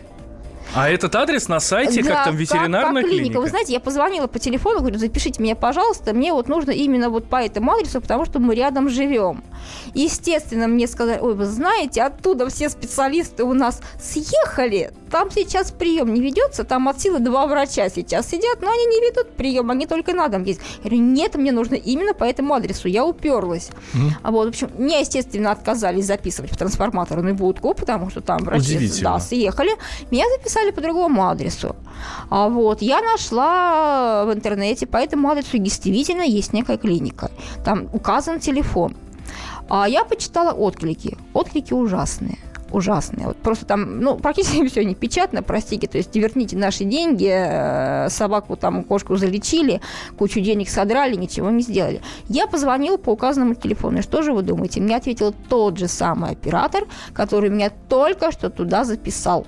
А 0.75 0.89
этот 0.89 1.15
адрес 1.15 1.49
на 1.49 1.61
сайте, 1.61 2.03
да, 2.03 2.15
как 2.15 2.25
там 2.25 2.37
ветеринарная 2.37 3.03
как, 3.03 3.03
как 3.03 3.11
клиника? 3.11 3.25
клиника? 3.25 3.41
Вы 3.41 3.49
знаете, 3.49 3.73
я 3.75 3.81
позвонила 3.81 4.27
по 4.27 4.39
телефону, 4.39 4.81
говорю, 4.81 4.99
запишите 4.99 5.43
меня, 5.43 5.55
пожалуйста, 5.55 6.15
мне 6.15 6.33
вот 6.33 6.49
нужно 6.49 6.71
именно 6.71 7.11
вот 7.11 7.27
по 7.29 7.37
этому 7.37 7.73
адресу, 7.73 8.01
потому 8.01 8.25
что 8.25 8.39
мы 8.39 8.55
рядом 8.55 8.89
живем. 8.89 9.45
Естественно, 9.93 10.69
мне 10.69 10.87
сказали, 10.87 11.19
ой, 11.21 11.35
вы 11.35 11.45
знаете, 11.45 12.03
оттуда 12.03 12.49
все 12.49 12.71
специалисты 12.71 13.45
у 13.45 13.53
нас 13.53 13.83
съехали, 14.01 14.93
там 15.13 15.31
сейчас 15.31 15.71
прием 15.71 16.15
не 16.15 16.21
ведется, 16.21 16.65
там 16.65 16.89
от 16.89 16.99
силы 17.01 17.19
два 17.19 17.47
врача 17.47 17.91
сейчас 17.91 18.31
сидят, 18.31 18.63
но 18.63 18.71
они 18.71 18.87
не 18.87 19.11
ведут 19.11 19.31
прием, 19.37 19.71
они 19.71 19.87
только 19.87 20.15
на 20.15 20.29
дом 20.29 20.43
ездят. 20.45 20.65
Я 20.83 20.91
говорю, 20.91 21.03
нет, 21.03 21.35
мне 21.35 21.53
нужно 21.53 21.75
именно 21.75 22.15
по 22.15 22.25
этому 22.25 22.55
адресу, 22.55 22.89
я 22.89 23.05
уперлась. 23.05 23.71
Mm. 23.93 24.11
А 24.23 24.31
вот, 24.31 24.47
в 24.47 24.49
общем, 24.49 24.71
мне, 24.79 25.01
естественно, 25.01 25.53
отказались 25.53 26.07
записывать 26.07 26.51
в 26.51 26.57
трансформаторную 26.57 27.35
будку, 27.35 27.75
потому 27.75 28.11
что 28.11 28.23
там 28.23 28.39
врачи 28.39 28.91
да, 29.03 29.21
съехали. 29.21 29.73
Меня 30.11 30.25
записали 30.39 30.71
по 30.71 30.81
другому 30.81 31.29
адресу. 31.29 31.77
А 32.31 32.49
вот, 32.49 32.81
я 32.81 33.03
нашла 33.03 34.25
в 34.25 34.33
интернете 34.33 34.87
по 34.87 34.97
этому 34.97 35.29
адресу 35.29 35.59
действительно 35.59 36.23
есть 36.23 36.55
некая 36.55 36.79
клиника. 36.79 37.31
Там 37.65 37.89
указан 37.93 38.41
телефон. 38.41 38.97
А 39.69 39.87
я 39.87 40.05
почитала 40.05 40.53
отклики. 40.53 41.19
Отклики 41.35 41.75
ужасные 41.75 42.39
ужасные. 42.73 43.27
Вот 43.29 43.37
просто 43.37 43.67
там, 43.67 44.01
ну, 44.01 44.17
практически 44.17 44.67
все 44.69 44.85
не 44.85 44.95
печатно, 44.95 45.43
простите, 45.43 45.87
то 45.87 45.99
есть 45.99 46.15
верните 46.15 46.57
наши 46.57 46.85
деньги, 46.85 47.31
э, 47.31 48.09
собаку 48.09 48.57
там, 48.57 48.85
кошку 48.85 49.17
залечили, 49.17 49.81
кучу 50.19 50.41
денег 50.41 50.69
содрали, 50.69 51.15
ничего 51.17 51.51
не 51.51 51.63
сделали. 51.63 52.01
Я 52.29 52.47
позвонила 52.47 52.97
по 52.97 53.11
указанному 53.11 53.55
телефону, 53.55 53.99
и 53.99 54.03
что 54.03 54.23
же 54.23 54.33
вы 54.33 54.43
думаете? 54.43 54.81
Мне 54.81 54.97
ответил 54.97 55.35
тот 55.49 55.79
же 55.79 55.89
самый 55.89 56.31
оператор, 56.31 56.85
который 57.13 57.51
меня 57.51 57.71
только 57.89 58.33
что 58.33 58.51
туда 58.51 58.85
записал. 58.85 59.47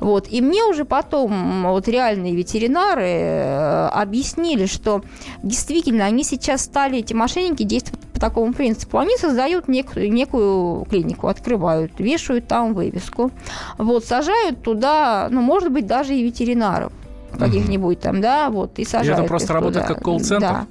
Вот. 0.00 0.28
И 0.30 0.40
мне 0.40 0.64
уже 0.64 0.84
потом 0.84 1.64
вот 1.64 1.88
реальные 1.88 2.34
ветеринары 2.34 3.02
э, 3.02 3.86
объяснили, 3.88 4.66
что 4.66 5.02
действительно 5.42 6.04
они 6.04 6.24
сейчас 6.24 6.62
стали, 6.62 6.98
эти 6.98 7.14
мошенники, 7.14 7.62
действовать 7.62 8.00
по 8.12 8.20
такому 8.20 8.52
принципу, 8.54 8.98
они 8.98 9.16
создают 9.18 9.68
нек- 9.68 10.08
некую 10.08 10.86
клинику, 10.86 11.28
открывают, 11.28 11.92
вешают 11.98 12.48
там 12.48 12.72
вывеску, 12.72 13.30
вот, 13.76 14.06
сажают 14.06 14.62
туда, 14.62 15.28
ну, 15.30 15.42
может 15.42 15.70
быть, 15.70 15.86
даже 15.86 16.14
и 16.14 16.22
ветеринаров 16.22 16.92
каких-нибудь 17.38 18.00
там, 18.00 18.22
да, 18.22 18.48
вот, 18.48 18.78
и 18.78 18.84
сажают 18.84 19.18
И 19.18 19.20
это 19.20 19.28
просто 19.28 19.52
работает 19.52 19.86
как 19.86 20.02
колл-центр? 20.02 20.40
Да. 20.40 20.66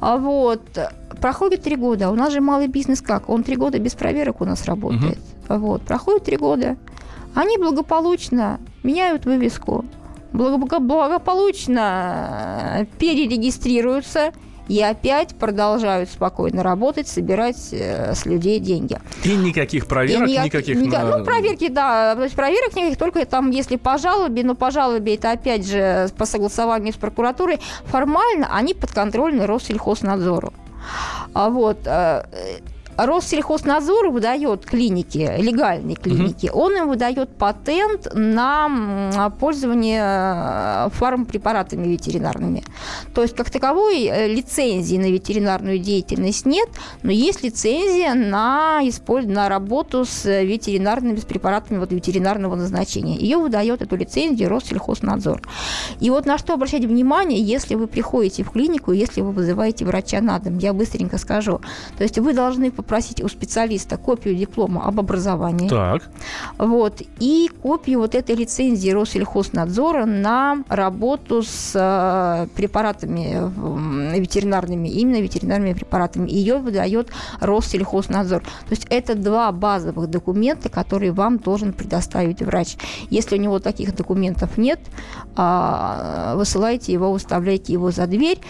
А 0.00 0.16
вот, 0.16 0.62
проходит 1.20 1.62
три 1.62 1.76
года, 1.76 2.10
у 2.10 2.14
нас 2.14 2.32
же 2.32 2.40
малый 2.40 2.68
бизнес 2.68 3.02
как? 3.02 3.28
Он 3.28 3.42
три 3.42 3.56
года 3.56 3.78
без 3.78 3.92
проверок 3.92 4.40
у 4.40 4.46
нас 4.46 4.64
работает. 4.64 5.18
Вот, 5.48 5.82
проходит 5.82 6.24
три 6.24 6.36
года, 6.38 6.76
они 7.34 7.58
благополучно 7.58 8.58
меняют 8.82 9.26
вывеску, 9.26 9.84
благо- 10.32 10.78
благополучно 10.80 12.86
перерегистрируются 12.98 14.32
и 14.68 14.80
опять 14.80 15.34
продолжают 15.34 16.08
спокойно 16.10 16.62
работать, 16.62 17.08
собирать 17.08 17.70
э, 17.72 18.14
с 18.14 18.24
людей 18.24 18.60
деньги. 18.60 18.98
И 19.24 19.34
никаких 19.34 19.86
проверок, 19.88 20.28
И 20.28 20.32
никак- 20.32 20.44
никаких... 20.44 20.76
ника- 20.76 21.02
на- 21.02 21.18
Ну, 21.18 21.24
проверки, 21.24 21.66
да. 21.68 22.14
То 22.14 22.22
есть 22.22 22.36
проверок 22.36 22.76
никаких, 22.76 22.96
только 22.96 23.26
там, 23.26 23.50
если 23.50 23.74
по 23.76 23.98
жалобе, 23.98 24.44
но 24.44 24.54
по 24.54 24.70
жалобе 24.70 25.16
это 25.16 25.32
опять 25.32 25.66
же 25.66 26.08
по 26.16 26.24
согласованию 26.24 26.92
с 26.92 26.96
прокуратурой, 26.96 27.58
формально 27.86 28.48
они 28.54 28.74
подконтрольны 28.74 29.44
Россельхознадзору. 29.46 30.52
А 31.34 31.50
вот 31.50 31.78
э, 31.86 32.24
Россельхознадзор 33.06 34.10
выдает 34.10 34.66
клинике, 34.66 35.36
легальные 35.38 35.96
клиники, 35.96 36.50
он 36.52 36.76
им 36.76 36.88
выдает 36.88 37.36
патент 37.36 38.08
на 38.14 39.30
пользование 39.38 40.02
э, 40.04 40.88
фармпрепаратами 40.92 41.88
ветеринарными. 41.88 42.64
То 43.14 43.22
есть, 43.22 43.34
как 43.34 43.50
таковой, 43.50 44.04
э, 44.04 44.28
лицензии 44.28 44.96
на 44.96 45.10
ветеринарную 45.10 45.78
деятельность 45.78 46.46
нет, 46.46 46.68
но 47.02 47.10
есть 47.10 47.42
лицензия 47.42 48.14
на, 48.14 48.80
на 49.08 49.48
работу 49.48 50.04
с 50.04 50.24
ветеринарными 50.24 51.16
с 51.16 51.24
препаратами 51.24 51.78
вот, 51.78 51.92
ветеринарного 51.92 52.54
назначения. 52.54 53.16
Ее 53.16 53.38
выдает 53.38 53.82
эту 53.82 53.96
лицензию 53.96 54.48
Россельхознадзор. 54.48 55.42
И 56.00 56.10
вот 56.10 56.26
на 56.26 56.38
что 56.38 56.54
обращать 56.54 56.84
внимание, 56.84 57.40
если 57.40 57.74
вы 57.74 57.86
приходите 57.86 58.44
в 58.44 58.50
клинику, 58.50 58.92
если 58.92 59.20
вы 59.20 59.32
вызываете 59.32 59.84
врача 59.84 60.20
на 60.20 60.38
дом, 60.38 60.58
я 60.58 60.72
быстренько 60.72 61.18
скажу. 61.18 61.60
То 61.96 62.04
есть 62.04 62.18
вы 62.18 62.32
должны 62.32 62.70
попросить 62.90 63.22
у 63.22 63.28
специалиста 63.28 63.96
копию 63.96 64.34
диплома 64.34 64.84
об 64.84 64.98
образовании. 64.98 65.68
Так. 65.68 66.02
Вот, 66.58 67.02
и 67.20 67.48
копию 67.62 68.00
вот 68.00 68.16
этой 68.16 68.34
лицензии 68.34 68.90
Россельхознадзора 68.90 70.06
на 70.06 70.64
работу 70.68 71.42
с 71.42 71.70
э, 71.76 72.48
препаратами 72.56 73.34
м, 73.36 74.12
ветеринарными, 74.14 74.88
именно 74.88 75.20
ветеринарными 75.20 75.74
препаратами. 75.74 76.28
Ее 76.28 76.58
выдает 76.58 77.10
Россельхознадзор. 77.38 78.40
То 78.42 78.70
есть 78.70 78.88
это 78.90 79.14
два 79.14 79.52
базовых 79.52 80.10
документа, 80.10 80.68
которые 80.68 81.12
вам 81.12 81.38
должен 81.38 81.72
предоставить 81.72 82.42
врач. 82.42 82.76
Если 83.08 83.36
у 83.36 83.40
него 83.40 83.60
таких 83.60 83.94
документов 83.94 84.58
нет, 84.58 84.80
а, 85.36 86.34
высылайте 86.34 86.92
его, 86.92 87.12
выставляйте 87.12 87.72
его 87.72 87.92
за 87.92 88.08
дверь, 88.08 88.40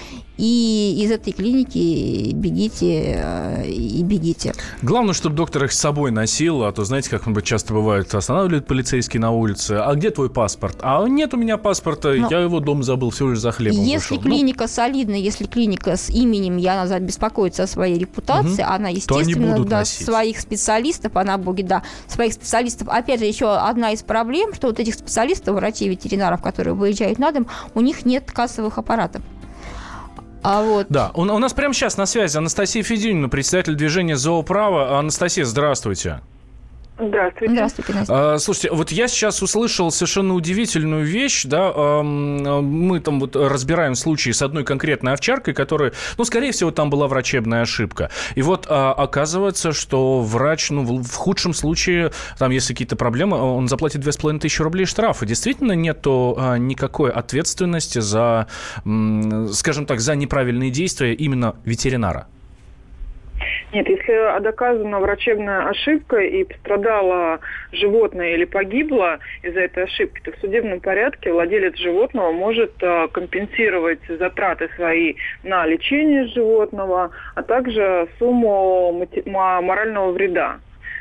и 0.40 1.02
из 1.04 1.10
этой 1.10 1.34
клиники 1.34 2.32
бегите 2.32 3.20
э, 3.22 3.68
и 3.68 4.02
бегите. 4.02 4.54
Главное, 4.80 5.12
чтобы 5.12 5.36
доктор 5.36 5.64
их 5.64 5.72
с 5.72 5.78
собой 5.78 6.10
носил, 6.10 6.64
а 6.64 6.72
то, 6.72 6.82
знаете, 6.84 7.10
как 7.10 7.20
часто 7.44 7.74
бывает, 7.74 8.14
останавливают 8.14 8.66
полицейские 8.66 9.20
на 9.20 9.32
улице. 9.32 9.72
А 9.72 9.94
где 9.94 10.10
твой 10.10 10.30
паспорт? 10.30 10.78
А 10.80 11.06
нет 11.06 11.34
у 11.34 11.36
меня 11.36 11.58
паспорта, 11.58 12.14
Ну, 12.16 12.28
я 12.30 12.40
его 12.40 12.60
дома 12.60 12.82
забыл, 12.82 13.10
всего 13.10 13.30
лишь 13.30 13.40
за 13.40 13.52
хлебом 13.52 13.80
Если 13.82 13.96
вышел. 13.96 14.16
Ну, 14.16 14.22
клиника 14.22 14.66
солидная, 14.66 15.18
если 15.18 15.44
клиника 15.44 15.96
с 15.96 16.08
именем, 16.08 16.56
и 16.56 16.66
она 16.66 16.98
беспокоится 17.00 17.64
о 17.64 17.66
своей 17.66 17.98
репутации, 17.98 18.62
Мгм. 18.62 18.72
она, 18.72 18.88
естественно, 18.88 19.62
да, 19.64 19.78
носить. 19.80 20.06
своих 20.06 20.40
специалистов, 20.40 21.16
она 21.16 21.36
будет, 21.36 21.66
да, 21.66 21.82
своих 22.06 22.32
специалистов. 22.32 22.88
Опять 22.88 23.20
же, 23.20 23.26
еще 23.26 23.54
одна 23.54 23.92
из 23.92 24.02
проблем, 24.02 24.54
что 24.54 24.68
вот 24.68 24.80
этих 24.80 24.94
специалистов, 24.94 25.54
врачей, 25.56 25.88
ветеринаров, 25.90 26.40
которые 26.40 26.72
выезжают 26.74 27.18
на 27.18 27.30
дом, 27.30 27.46
у 27.74 27.82
них 27.82 28.06
нет 28.06 28.30
кассовых 28.32 28.78
аппаратов. 28.78 29.22
А 30.42 30.62
вот 30.62 30.86
Да, 30.88 31.10
у, 31.14 31.22
у 31.22 31.38
нас 31.38 31.52
прямо 31.52 31.74
сейчас 31.74 31.96
на 31.96 32.06
связи 32.06 32.36
Анастасия 32.36 32.82
Федюнина, 32.82 33.28
председатель 33.28 33.74
движения 33.74 34.16
«Зооправа». 34.16 34.98
Анастасия, 34.98 35.44
здравствуйте. 35.44 36.20
Здравствуйте. 37.00 37.54
Здравствуйте, 37.54 37.92
Настя. 37.94 38.34
А, 38.34 38.38
слушайте, 38.38 38.70
вот 38.70 38.92
я 38.92 39.08
сейчас 39.08 39.42
услышал 39.42 39.90
совершенно 39.90 40.34
удивительную 40.34 41.04
вещь, 41.04 41.44
да, 41.44 41.72
а, 41.74 42.02
мы 42.02 43.00
там 43.00 43.20
вот 43.20 43.36
разбираем 43.36 43.94
случаи 43.94 44.30
с 44.30 44.42
одной 44.42 44.64
конкретной 44.64 45.14
овчаркой, 45.14 45.54
которая, 45.54 45.92
ну, 46.18 46.24
скорее 46.24 46.52
всего, 46.52 46.70
там 46.70 46.90
была 46.90 47.08
врачебная 47.08 47.62
ошибка. 47.62 48.10
И 48.34 48.42
вот 48.42 48.66
а, 48.68 48.92
оказывается, 48.92 49.72
что 49.72 50.20
врач, 50.20 50.70
ну, 50.70 50.82
в, 50.82 51.02
в 51.02 51.14
худшем 51.14 51.54
случае, 51.54 52.12
там, 52.38 52.50
если 52.50 52.74
какие-то 52.74 52.96
проблемы, 52.96 53.38
он 53.38 53.68
заплатит 53.68 54.00
2500 54.02 54.60
рублей 54.60 54.84
штрафа. 54.84 55.24
Действительно 55.24 55.72
нету 55.72 56.36
а, 56.38 56.56
никакой 56.56 57.10
ответственности 57.10 58.00
за, 58.00 58.46
м, 58.84 59.48
скажем 59.48 59.86
так, 59.86 60.00
за 60.00 60.14
неправильные 60.14 60.70
действия 60.70 61.14
именно 61.14 61.56
ветеринара. 61.64 62.26
Нет, 63.72 63.88
если 63.88 64.40
доказана 64.40 64.98
врачебная 64.98 65.68
ошибка 65.68 66.18
и 66.18 66.44
пострадало 66.44 67.40
животное 67.72 68.34
или 68.34 68.44
погибло 68.44 69.18
из-за 69.42 69.60
этой 69.60 69.84
ошибки, 69.84 70.20
то 70.24 70.32
в 70.32 70.40
судебном 70.40 70.80
порядке 70.80 71.32
владелец 71.32 71.76
животного 71.76 72.32
может 72.32 72.72
э, 72.82 73.08
компенсировать 73.12 74.00
затраты 74.08 74.68
свои 74.76 75.14
на 75.42 75.66
лечение 75.66 76.26
животного, 76.26 77.10
а 77.34 77.42
также 77.42 78.08
сумму 78.18 79.06
морального 79.26 80.12
вреда. 80.12 80.58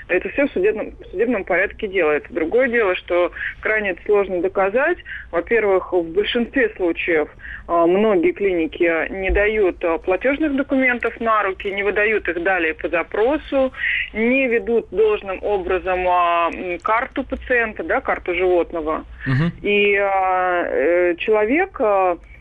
Это 0.10 0.28
все 0.30 0.48
в 0.48 0.52
судебном, 0.52 0.92
в 1.00 1.06
судебном 1.12 1.44
порядке 1.44 1.88
делается. 1.88 2.34
Другое 2.34 2.68
дело, 2.68 2.96
что 2.96 3.32
крайне 3.62 3.92
это 3.92 4.02
сложно 4.06 4.42
доказать. 4.42 4.98
Во-первых, 5.32 5.94
в 5.94 6.04
большинстве 6.12 6.70
случаев 6.76 7.30
а, 7.68 7.86
многие 7.86 8.32
клиники 8.32 9.08
не 9.12 9.30
дают 9.30 9.84
а, 9.84 10.00
платежных 10.00 10.56
документов 10.56 11.20
на 11.20 11.44
руки, 11.44 11.72
не 11.72 11.84
выдают 11.84 12.28
их 12.28 12.42
далее 12.42 12.74
по 12.74 12.90
запросу, 12.90 13.72
не 14.14 14.48
ведут 14.48 14.88
должным 14.90 15.44
образом 15.44 16.08
а, 16.08 16.50
карту 16.82 17.24
пациента, 17.24 17.84
да, 17.84 18.02
карту 18.02 18.34
животного. 18.34 19.06
Мгм. 19.28 19.52
И 19.62 19.96
э, 19.96 21.16
человек, 21.18 21.80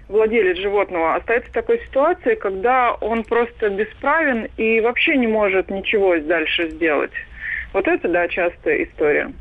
владелец 0.09 0.57
животного, 0.57 1.16
остается 1.16 1.50
в 1.50 1.52
такой 1.52 1.81
ситуации, 1.81 2.35
когда 2.35 2.94
он 2.94 3.24
просто 3.24 3.68
бесправен 3.68 4.48
и 4.57 4.81
вообще 4.81 5.16
не 5.16 5.26
может 5.26 5.70
ничего 5.70 6.16
дальше 6.18 6.70
сделать. 6.70 7.11
Вот 7.72 7.87
это, 7.87 8.09
да, 8.09 8.28
частая 8.28 8.85
история. 8.85 9.33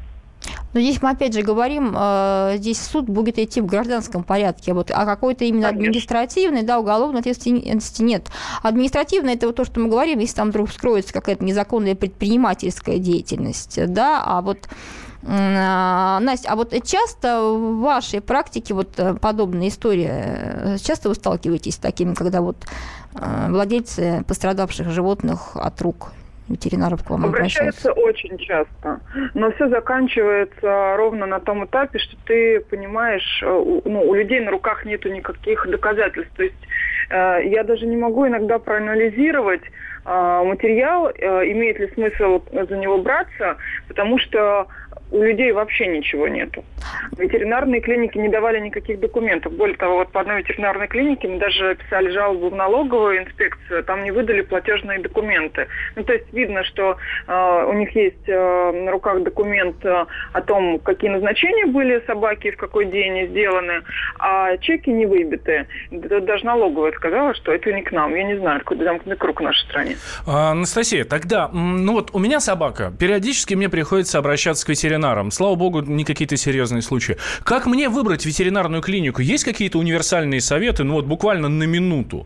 Но 0.73 0.81
здесь 0.81 1.01
мы 1.01 1.11
опять 1.11 1.33
же 1.33 1.41
говорим, 1.41 1.95
э, 1.97 2.53
здесь 2.57 2.79
суд 2.79 3.05
будет 3.05 3.39
идти 3.39 3.61
в 3.61 3.65
гражданском 3.65 4.23
порядке, 4.23 4.73
вот, 4.73 4.91
а 4.91 5.05
какой-то 5.05 5.45
именно 5.45 5.69
Конечно. 5.69 5.87
административной, 5.87 6.63
да, 6.63 6.79
уголовной 6.79 7.21
ответственности 7.21 8.03
нет. 8.03 8.27
Административная 8.61 9.35
это 9.35 9.47
вот 9.47 9.55
то, 9.55 9.65
что 9.65 9.79
мы 9.79 9.89
говорим, 9.89 10.19
если 10.19 10.35
там 10.35 10.49
вдруг 10.49 10.69
вскроется 10.69 11.13
какая-то 11.13 11.43
незаконная 11.43 11.95
предпринимательская 11.95 12.99
деятельность, 12.99 13.79
да, 13.91 14.21
а 14.23 14.41
вот 14.41 14.67
а, 15.25 16.19
Настя, 16.19 16.51
а 16.51 16.55
вот 16.55 16.73
часто 16.83 17.41
в 17.41 17.79
вашей 17.79 18.21
практике 18.21 18.73
вот 18.73 18.97
э, 18.97 19.15
подобная 19.15 19.67
история, 19.69 20.53
э, 20.63 20.77
часто 20.77 21.09
вы 21.09 21.15
сталкиваетесь 21.15 21.75
с 21.75 21.77
такими, 21.77 22.13
когда 22.13 22.41
вот 22.41 22.57
э, 23.15 23.47
владельцы 23.49 24.23
пострадавших 24.27 24.89
животных 24.89 25.55
от 25.55 25.81
рук 25.81 26.11
ветеринаров 26.49 27.03
к 27.03 27.09
вам 27.09 27.25
обращаются? 27.25 27.89
Обращаются 27.91 27.91
очень 27.93 28.37
часто. 28.37 28.99
Но 29.33 29.51
все 29.51 29.69
заканчивается 29.69 30.95
ровно 30.97 31.25
на 31.25 31.39
том 31.39 31.65
этапе, 31.65 31.99
что 31.99 32.15
ты 32.25 32.59
понимаешь, 32.61 33.41
э, 33.43 33.49
у- 33.51 33.81
ну, 33.85 34.01
у 34.01 34.13
людей 34.13 34.39
на 34.39 34.51
руках 34.51 34.85
нету 34.85 35.09
никаких 35.09 35.67
доказательств. 35.69 36.33
То 36.35 36.43
есть 36.43 36.55
э, 37.09 37.39
я 37.45 37.63
даже 37.63 37.85
не 37.85 37.97
могу 37.97 38.27
иногда 38.27 38.59
проанализировать 38.59 39.61
э, 40.05 40.43
материал, 40.45 41.09
э, 41.09 41.51
имеет 41.51 41.79
ли 41.79 41.89
смысл 41.93 42.41
за 42.51 42.77
него 42.77 42.97
браться, 42.97 43.57
потому 43.87 44.17
что 44.19 44.67
у 45.11 45.21
людей 45.21 45.51
вообще 45.51 45.87
ничего 45.87 46.27
нету. 46.27 46.63
Ветеринарные 47.17 47.81
клиники 47.81 48.17
не 48.17 48.29
давали 48.29 48.59
никаких 48.59 48.99
документов. 48.99 49.53
Более 49.53 49.77
того, 49.77 49.97
вот 49.97 50.11
по 50.11 50.21
одной 50.21 50.37
ветеринарной 50.39 50.87
клинике 50.87 51.27
мы 51.27 51.39
даже 51.39 51.75
писали 51.75 52.09
жалобу 52.11 52.49
в 52.49 52.55
налоговую 52.55 53.19
инспекцию, 53.19 53.83
там 53.83 54.03
не 54.03 54.11
выдали 54.11 54.41
платежные 54.41 54.99
документы. 54.99 55.67
Ну, 55.95 56.03
то 56.03 56.13
есть 56.13 56.31
видно, 56.33 56.63
что 56.63 56.97
э, 57.27 57.65
у 57.67 57.73
них 57.73 57.95
есть 57.95 58.27
э, 58.27 58.71
на 58.71 58.91
руках 58.91 59.23
документ 59.23 59.83
э, 59.85 60.05
о 60.33 60.41
том, 60.41 60.79
какие 60.79 61.09
назначения 61.09 61.65
были 61.65 62.03
собаки, 62.05 62.51
в 62.51 62.57
какой 62.57 62.85
день 62.85 63.27
сделаны, 63.29 63.81
а 64.19 64.57
чеки 64.57 64.89
не 64.91 65.05
выбиты. 65.05 65.67
Да- 65.91 66.19
Даже 66.19 66.45
налоговая 66.45 66.91
сказала, 66.93 67.33
что 67.35 67.51
это 67.53 67.71
не 67.71 67.81
к 67.81 67.91
нам. 67.91 68.13
Я 68.15 68.23
не 68.23 68.37
знаю, 68.37 68.59
какой 68.59 68.77
замкнутый 68.83 69.17
круг 69.17 69.39
в 69.39 69.43
нашей 69.43 69.65
стране. 69.67 69.95
А, 70.25 70.51
Анастасия, 70.51 71.03
тогда, 71.05 71.49
ну 71.53 71.93
вот 71.93 72.09
у 72.13 72.19
меня 72.19 72.39
собака, 72.39 72.91
периодически 72.99 73.53
мне 73.55 73.69
приходится 73.69 74.17
обращаться 74.19 74.65
к 74.65 74.69
ветеринарам. 74.97 75.31
Слава 75.31 75.55
богу, 75.55 75.81
не 75.81 76.03
какие-то 76.03 76.37
серьезные 76.37 76.81
случаи. 76.81 77.17
Как 77.43 77.65
мне 77.65 77.89
выбрать 77.89 78.25
ветеринарную 78.25 78.81
клинику? 78.81 79.21
Есть 79.21 79.45
какие-то 79.45 79.79
универсальные 79.79 80.41
советы? 80.41 80.83
Ну 80.83 80.93
вот 80.93 81.05
буквально 81.05 81.49
на 81.49 81.63
минуту. 81.63 82.25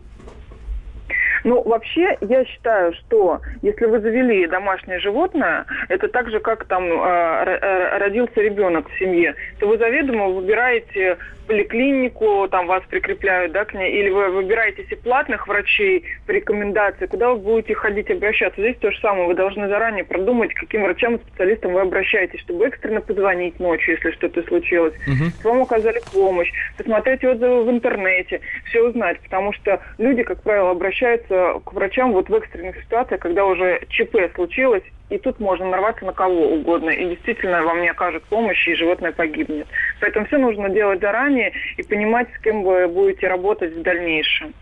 Ну, 1.44 1.60
вообще, 1.60 2.16
я 2.20 2.44
считаю, 2.44 2.92
что 2.94 3.40
если 3.62 3.86
вы 3.86 4.00
завели 4.00 4.46
домашнее 4.46 5.00
животное, 5.00 5.64
это 5.88 6.06
так 6.06 6.30
же, 6.30 6.38
как 6.38 6.66
там 6.66 6.84
э, 6.84 7.98
родился 7.98 8.40
ребенок 8.40 8.88
в 8.88 8.98
семье, 8.98 9.34
то 9.58 9.66
вы 9.66 9.76
заведомо 9.76 10.28
выбираете 10.28 11.18
поликлинику, 11.46 12.48
там 12.48 12.66
вас 12.66 12.82
прикрепляют, 12.88 13.52
да, 13.52 13.64
к 13.64 13.74
ней, 13.74 13.92
или 13.92 14.10
вы 14.10 14.30
выбираете 14.30 14.84
себе 14.84 14.96
платных 14.96 15.46
врачей 15.46 16.04
по 16.26 16.30
рекомендации, 16.30 17.06
куда 17.06 17.30
вы 17.30 17.36
будете 17.36 17.74
ходить 17.74 18.10
обращаться. 18.10 18.60
Здесь 18.60 18.76
то 18.78 18.90
же 18.90 19.00
самое, 19.00 19.26
вы 19.26 19.34
должны 19.34 19.68
заранее 19.68 20.04
продумать, 20.04 20.54
к 20.54 20.60
каким 20.60 20.82
врачам 20.82 21.16
и 21.16 21.18
специалистам 21.18 21.72
вы 21.72 21.80
обращаетесь, 21.80 22.40
чтобы 22.40 22.66
экстренно 22.66 23.00
позвонить 23.00 23.58
ночью, 23.60 23.94
если 23.94 24.10
что-то 24.12 24.42
случилось, 24.44 24.94
угу. 25.06 25.48
вам 25.48 25.62
оказали 25.62 26.00
помощь, 26.12 26.50
посмотреть 26.76 27.24
отзывы 27.24 27.64
в 27.64 27.70
интернете, 27.70 28.40
все 28.66 28.82
узнать, 28.82 29.20
потому 29.20 29.52
что 29.52 29.80
люди, 29.98 30.22
как 30.22 30.42
правило, 30.42 30.70
обращаются 30.70 31.60
к 31.64 31.72
врачам 31.72 32.12
вот 32.12 32.28
в 32.28 32.34
экстренных 32.34 32.76
ситуациях, 32.82 33.20
когда 33.20 33.44
уже 33.44 33.80
ЧП 33.88 34.16
случилось, 34.34 34.82
и 35.12 35.18
тут 35.18 35.38
можно 35.40 35.66
нарваться 35.66 36.06
на 36.06 36.12
кого 36.12 36.54
угодно, 36.54 36.88
и 36.88 37.10
действительно 37.10 37.62
вам 37.62 37.82
не 37.82 37.90
окажут 37.90 38.24
помощи, 38.24 38.70
и 38.70 38.74
животное 38.74 39.12
погибнет. 39.12 39.66
Поэтому 40.00 40.24
все 40.26 40.38
нужно 40.38 40.70
делать 40.70 41.00
заранее 41.00 41.52
и 41.76 41.82
понимать, 41.82 42.28
с 42.34 42.42
кем 42.42 42.62
вы 42.62 42.88
будете 42.88 43.28
работать 43.28 43.74
в 43.74 43.82
дальнейшем. 43.82 44.54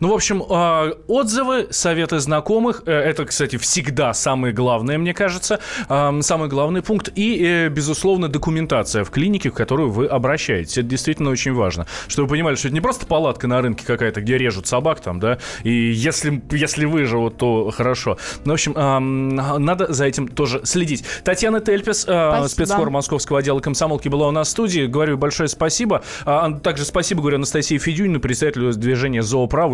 Ну, 0.00 0.10
в 0.10 0.14
общем, 0.14 0.42
а, 0.48 0.92
отзывы, 1.06 1.68
советы 1.70 2.18
знакомых, 2.18 2.82
э, 2.86 2.92
это, 2.92 3.24
кстати, 3.24 3.56
всегда 3.56 4.14
самое 4.14 4.52
главное, 4.52 4.98
мне 4.98 5.14
кажется, 5.14 5.60
самый 5.88 6.48
главный 6.48 6.82
пункт. 6.82 7.10
И, 7.14 7.42
э, 7.44 7.68
безусловно, 7.68 8.28
документация 8.28 9.04
в 9.04 9.10
клинике, 9.10 9.50
в 9.50 9.54
которую 9.54 9.90
вы 9.90 10.06
обращаетесь. 10.06 10.78
Это 10.78 10.88
действительно 10.88 11.30
очень 11.30 11.52
важно. 11.52 11.86
Чтобы 12.08 12.28
вы 12.28 12.34
понимали, 12.34 12.54
что 12.56 12.68
это 12.68 12.74
не 12.74 12.80
просто 12.80 13.06
палатка 13.06 13.46
на 13.46 13.60
рынке 13.60 13.84
какая-то, 13.86 14.20
где 14.20 14.38
режут 14.38 14.66
собак 14.66 15.00
там, 15.00 15.20
да, 15.20 15.38
и 15.62 15.70
если, 15.72 16.42
если 16.50 16.84
выживут, 16.84 17.36
то 17.36 17.70
хорошо. 17.70 18.18
Ну, 18.44 18.52
в 18.52 18.54
общем, 18.54 18.74
надо 19.64 19.92
за 19.92 20.04
этим 20.06 20.28
тоже 20.28 20.60
следить. 20.64 21.04
Татьяна 21.24 21.60
Тельпес, 21.60 22.04
а, 22.08 22.46
спецкор 22.48 22.90
московского 22.90 23.38
отдела 23.40 23.60
комсомолки, 23.60 24.08
была 24.08 24.28
у 24.28 24.30
нас 24.30 24.48
в 24.48 24.50
студии. 24.50 24.86
Говорю 24.86 25.16
большое 25.16 25.48
спасибо. 25.48 26.02
А, 26.24 26.52
также 26.52 26.84
спасибо, 26.84 27.20
говорю, 27.20 27.36
Анастасии 27.36 27.78
Федюнину, 27.78 28.20
председателю 28.20 28.72
движения 28.72 29.22
«Зоопров» 29.22 29.73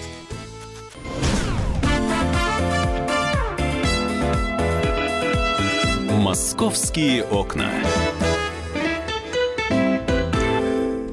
«Московские 6.21 7.23
окна». 7.23 7.71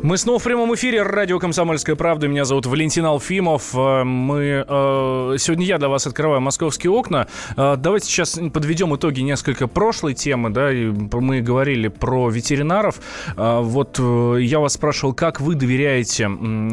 Мы 0.09 0.17
снова 0.17 0.39
в 0.39 0.43
прямом 0.43 0.75
эфире. 0.75 1.03
Радио 1.03 1.39
«Комсомольская 1.39 1.95
правда». 1.95 2.29
Меня 2.29 2.47
зовут 2.47 2.65
Валентин 2.65 3.05
Алфимов. 3.05 3.75
Э, 3.75 4.05
мы, 4.05 4.65
э, 4.67 5.37
сегодня 5.39 5.67
я 5.67 5.77
для 5.77 5.91
вас 5.91 6.07
открываю 6.07 6.41
«Московские 6.41 6.93
окна». 6.93 7.27
Э, 7.59 7.77
давайте 7.77 8.07
сейчас 8.07 8.41
подведем 8.55 8.97
итоги 8.97 9.21
несколько 9.21 9.67
прошлой 9.67 10.15
темы. 10.15 10.49
Да, 10.49 10.71
мы 10.73 11.43
говорили 11.43 11.89
про 11.89 12.31
ветеринаров. 12.31 13.03
Вот 13.37 13.99
я 13.99 14.61
вас 14.61 14.73
спрашивал, 14.73 15.13
как 15.13 15.43
вы 15.43 15.57
доверяете, 15.57 16.31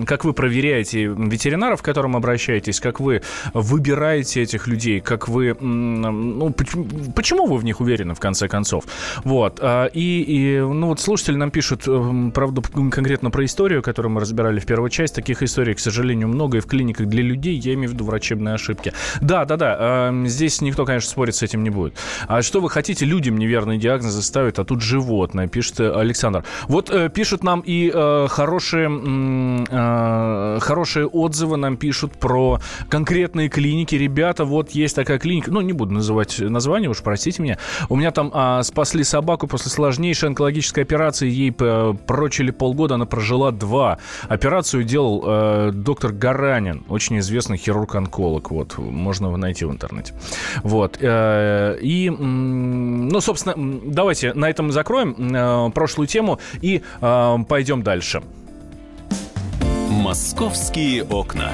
как 0.08 0.24
вы 0.24 0.32
проверяете 0.32 1.04
ветеринаров, 1.04 1.82
к 1.82 1.86
которым 1.86 2.16
обращаетесь, 2.16 2.80
как 2.80 3.02
вы 3.02 3.22
выбираете 3.54 4.44
этих 4.44 4.66
людей, 4.68 5.02
как 5.02 5.28
вы... 5.28 5.58
Ну, 5.60 6.54
почему 7.14 7.48
вы 7.48 7.58
в 7.58 7.66
них 7.66 7.82
уверены, 7.82 8.16
в 8.16 8.20
конце 8.22 8.48
концов? 8.48 8.86
Вот. 9.26 9.60
И, 9.94 10.24
и 10.26 10.60
ну, 10.62 10.88
вот 10.88 11.02
слушатели 11.02 11.36
нам 11.36 11.52
пишут, 11.52 11.84
правда, 12.34 12.62
конкретно 12.62 13.25
конкретно 13.26 13.32
про 13.32 13.46
историю, 13.46 13.82
которую 13.82 14.12
мы 14.12 14.22
разбирали 14.22 14.60
в 14.60 14.66
первой 14.66 14.90
части. 14.90 15.16
Таких 15.16 15.42
историй, 15.44 15.74
к 15.74 15.80
сожалению, 15.80 16.28
много 16.28 16.58
и 16.58 16.62
в 16.62 16.66
клиниках 16.66 17.08
для 17.08 17.24
людей. 17.24 17.56
Я 17.58 17.74
имею 17.74 17.90
в 17.90 17.94
виду 17.94 18.06
врачебные 18.06 18.56
ошибки. 18.56 18.94
Да, 19.22 19.46
да, 19.46 19.58
да. 19.58 19.78
Э, 19.80 20.28
здесь 20.28 20.62
никто, 20.62 20.86
конечно, 20.86 21.10
спорить 21.10 21.36
с 21.36 21.44
этим 21.44 21.64
не 21.64 21.70
будет. 21.70 21.94
А 22.28 22.42
что 22.42 22.62
вы 22.62 22.70
хотите, 22.70 23.06
людям 23.06 23.38
неверные 23.38 23.80
диагнозы 23.80 24.22
ставят, 24.22 24.60
а 24.60 24.64
тут 24.64 24.82
животное, 24.82 25.48
пишет 25.48 25.80
Александр. 25.80 26.44
Вот 26.68 26.90
э, 26.90 27.10
пишут 27.10 27.44
нам 27.44 27.64
и 27.66 27.92
э, 27.94 28.28
хорошие, 28.30 28.90
э, 29.70 30.60
хорошие 30.62 31.08
отзывы 31.08 31.58
нам 31.58 31.78
пишут 31.78 32.12
про 32.20 32.60
конкретные 32.90 33.50
клиники. 33.50 33.96
Ребята, 33.96 34.46
вот 34.46 34.72
есть 34.72 34.96
такая 34.96 35.20
клиника. 35.20 35.52
Ну, 35.52 35.62
не 35.62 35.74
буду 35.74 35.94
называть 35.94 36.40
название, 36.40 36.90
уж 36.90 37.02
простите 37.02 37.42
меня. 37.42 37.58
У 37.90 37.96
меня 37.96 38.12
там 38.12 38.32
э, 38.34 38.64
спасли 38.64 39.04
собаку 39.04 39.48
после 39.48 39.72
сложнейшей 39.72 40.30
онкологической 40.30 40.84
операции. 40.84 41.30
Ей 41.30 41.56
э, 41.58 41.94
прочили 42.06 42.52
полгода, 42.52 42.96
она 42.96 43.06
прожила 43.16 43.52
два. 43.52 43.98
Операцию 44.28 44.84
делал 44.84 45.24
э, 45.26 45.72
доктор 45.74 46.12
Гаранин, 46.12 46.84
очень 46.90 47.20
известный 47.20 47.58
хирург-онколог. 47.58 48.52
Вот, 48.52 48.78
можно 48.78 49.28
его 49.28 49.38
найти 49.38 49.64
в 49.64 49.72
интернете. 49.72 50.14
Вот. 50.64 50.98
Э, 51.00 51.78
и, 51.82 52.10
ну, 52.10 53.22
собственно, 53.22 53.56
давайте 53.86 54.34
на 54.34 54.50
этом 54.50 54.72
закроем 54.74 55.16
э, 55.18 55.72
прошлую 55.72 56.08
тему 56.08 56.40
и 56.62 56.82
э, 57.02 57.38
пойдем 57.48 57.84
дальше. 57.84 58.22
Московские 59.90 61.06
окна. 61.06 61.52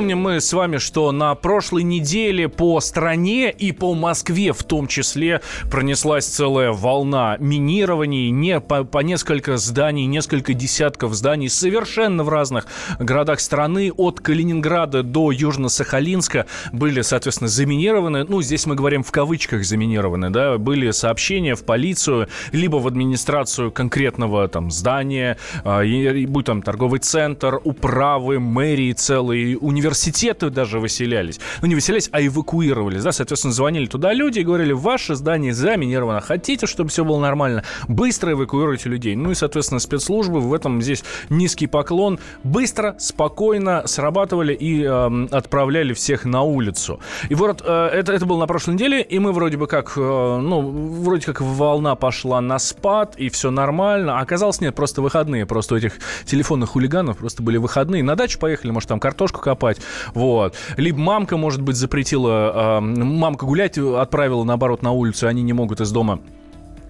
Помним 0.00 0.20
мы 0.20 0.40
с 0.40 0.54
вами, 0.54 0.78
что 0.78 1.12
на 1.12 1.34
прошлой 1.34 1.82
неделе 1.82 2.48
по 2.48 2.80
стране 2.80 3.50
и 3.50 3.70
по 3.70 3.92
Москве 3.94 4.54
в 4.54 4.64
том 4.64 4.86
числе 4.86 5.42
пронеслась 5.70 6.24
целая 6.24 6.72
волна 6.72 7.36
минирований. 7.38 8.30
Не 8.30 8.60
по, 8.60 8.84
по 8.84 9.00
несколько 9.00 9.58
зданий, 9.58 10.06
несколько 10.06 10.54
десятков 10.54 11.12
зданий 11.12 11.50
совершенно 11.50 12.24
в 12.24 12.30
разных 12.30 12.66
городах 12.98 13.40
страны. 13.40 13.92
От 13.94 14.20
Калининграда 14.20 15.02
до 15.02 15.32
Южно-Сахалинска 15.32 16.46
были, 16.72 17.02
соответственно, 17.02 17.48
заминированы. 17.48 18.24
Ну, 18.24 18.40
здесь 18.40 18.64
мы 18.64 18.76
говорим 18.76 19.02
в 19.02 19.10
кавычках 19.10 19.66
заминированы, 19.66 20.30
да. 20.30 20.56
Были 20.56 20.92
сообщения 20.92 21.54
в 21.54 21.64
полицию, 21.64 22.28
либо 22.52 22.76
в 22.76 22.86
администрацию 22.86 23.70
конкретного 23.70 24.48
там 24.48 24.70
здания, 24.70 25.36
э, 25.62 26.24
будь 26.24 26.46
там 26.46 26.62
торговый 26.62 27.00
центр, 27.00 27.60
управы, 27.62 28.40
мэрии 28.40 28.94
целые, 28.94 29.58
университеты 29.58 29.89
университеты 29.90 30.50
даже 30.50 30.78
выселялись. 30.78 31.40
Ну, 31.62 31.68
не 31.68 31.74
выселялись, 31.74 32.08
а 32.12 32.24
эвакуировались, 32.24 33.02
да, 33.02 33.12
соответственно, 33.12 33.52
звонили 33.52 33.86
туда 33.86 34.12
люди 34.12 34.38
и 34.40 34.44
говорили, 34.44 34.72
ваше 34.72 35.16
здание 35.16 35.52
заминировано, 35.52 36.20
хотите, 36.20 36.66
чтобы 36.66 36.90
все 36.90 37.04
было 37.04 37.18
нормально, 37.18 37.64
быстро 37.88 38.32
эвакуируйте 38.32 38.88
людей. 38.88 39.16
Ну 39.16 39.32
и, 39.32 39.34
соответственно, 39.34 39.80
спецслужбы 39.80 40.40
в 40.40 40.54
этом 40.54 40.80
здесь 40.80 41.02
низкий 41.28 41.66
поклон. 41.66 42.18
Быстро, 42.44 42.94
спокойно 42.98 43.82
срабатывали 43.86 44.54
и 44.54 44.84
э, 44.84 45.26
отправляли 45.32 45.92
всех 45.92 46.24
на 46.24 46.42
улицу. 46.42 47.00
И 47.28 47.34
вот 47.34 47.62
э, 47.64 47.86
это, 47.92 48.12
это 48.12 48.26
было 48.26 48.38
на 48.38 48.46
прошлой 48.46 48.74
неделе, 48.74 49.02
и 49.02 49.18
мы 49.18 49.32
вроде 49.32 49.56
бы 49.56 49.66
как, 49.66 49.94
э, 49.96 50.00
ну, 50.00 50.60
вроде 51.02 51.26
как 51.26 51.40
волна 51.40 51.96
пошла 51.96 52.40
на 52.40 52.58
спад, 52.58 53.14
и 53.16 53.28
все 53.28 53.50
нормально. 53.50 54.18
А 54.18 54.22
оказалось, 54.22 54.60
нет, 54.60 54.74
просто 54.74 55.02
выходные. 55.02 55.46
Просто 55.46 55.74
у 55.74 55.78
этих 55.78 55.94
телефонных 56.24 56.70
хулиганов 56.70 57.18
просто 57.18 57.42
были 57.42 57.56
выходные. 57.56 58.04
На 58.04 58.14
дачу 58.14 58.38
поехали, 58.38 58.70
может, 58.70 58.88
там 58.88 59.00
картошку 59.00 59.40
копать. 59.40 59.79
Вот. 60.14 60.54
Либо 60.76 60.98
мамка, 60.98 61.36
может 61.36 61.62
быть, 61.62 61.76
запретила, 61.76 62.78
э, 62.78 62.80
мамка 62.80 63.46
гулять 63.46 63.78
отправила, 63.78 64.44
наоборот, 64.44 64.82
на 64.82 64.92
улицу, 64.92 65.28
они 65.28 65.42
не 65.42 65.52
могут 65.52 65.80
из 65.80 65.90
дома 65.90 66.20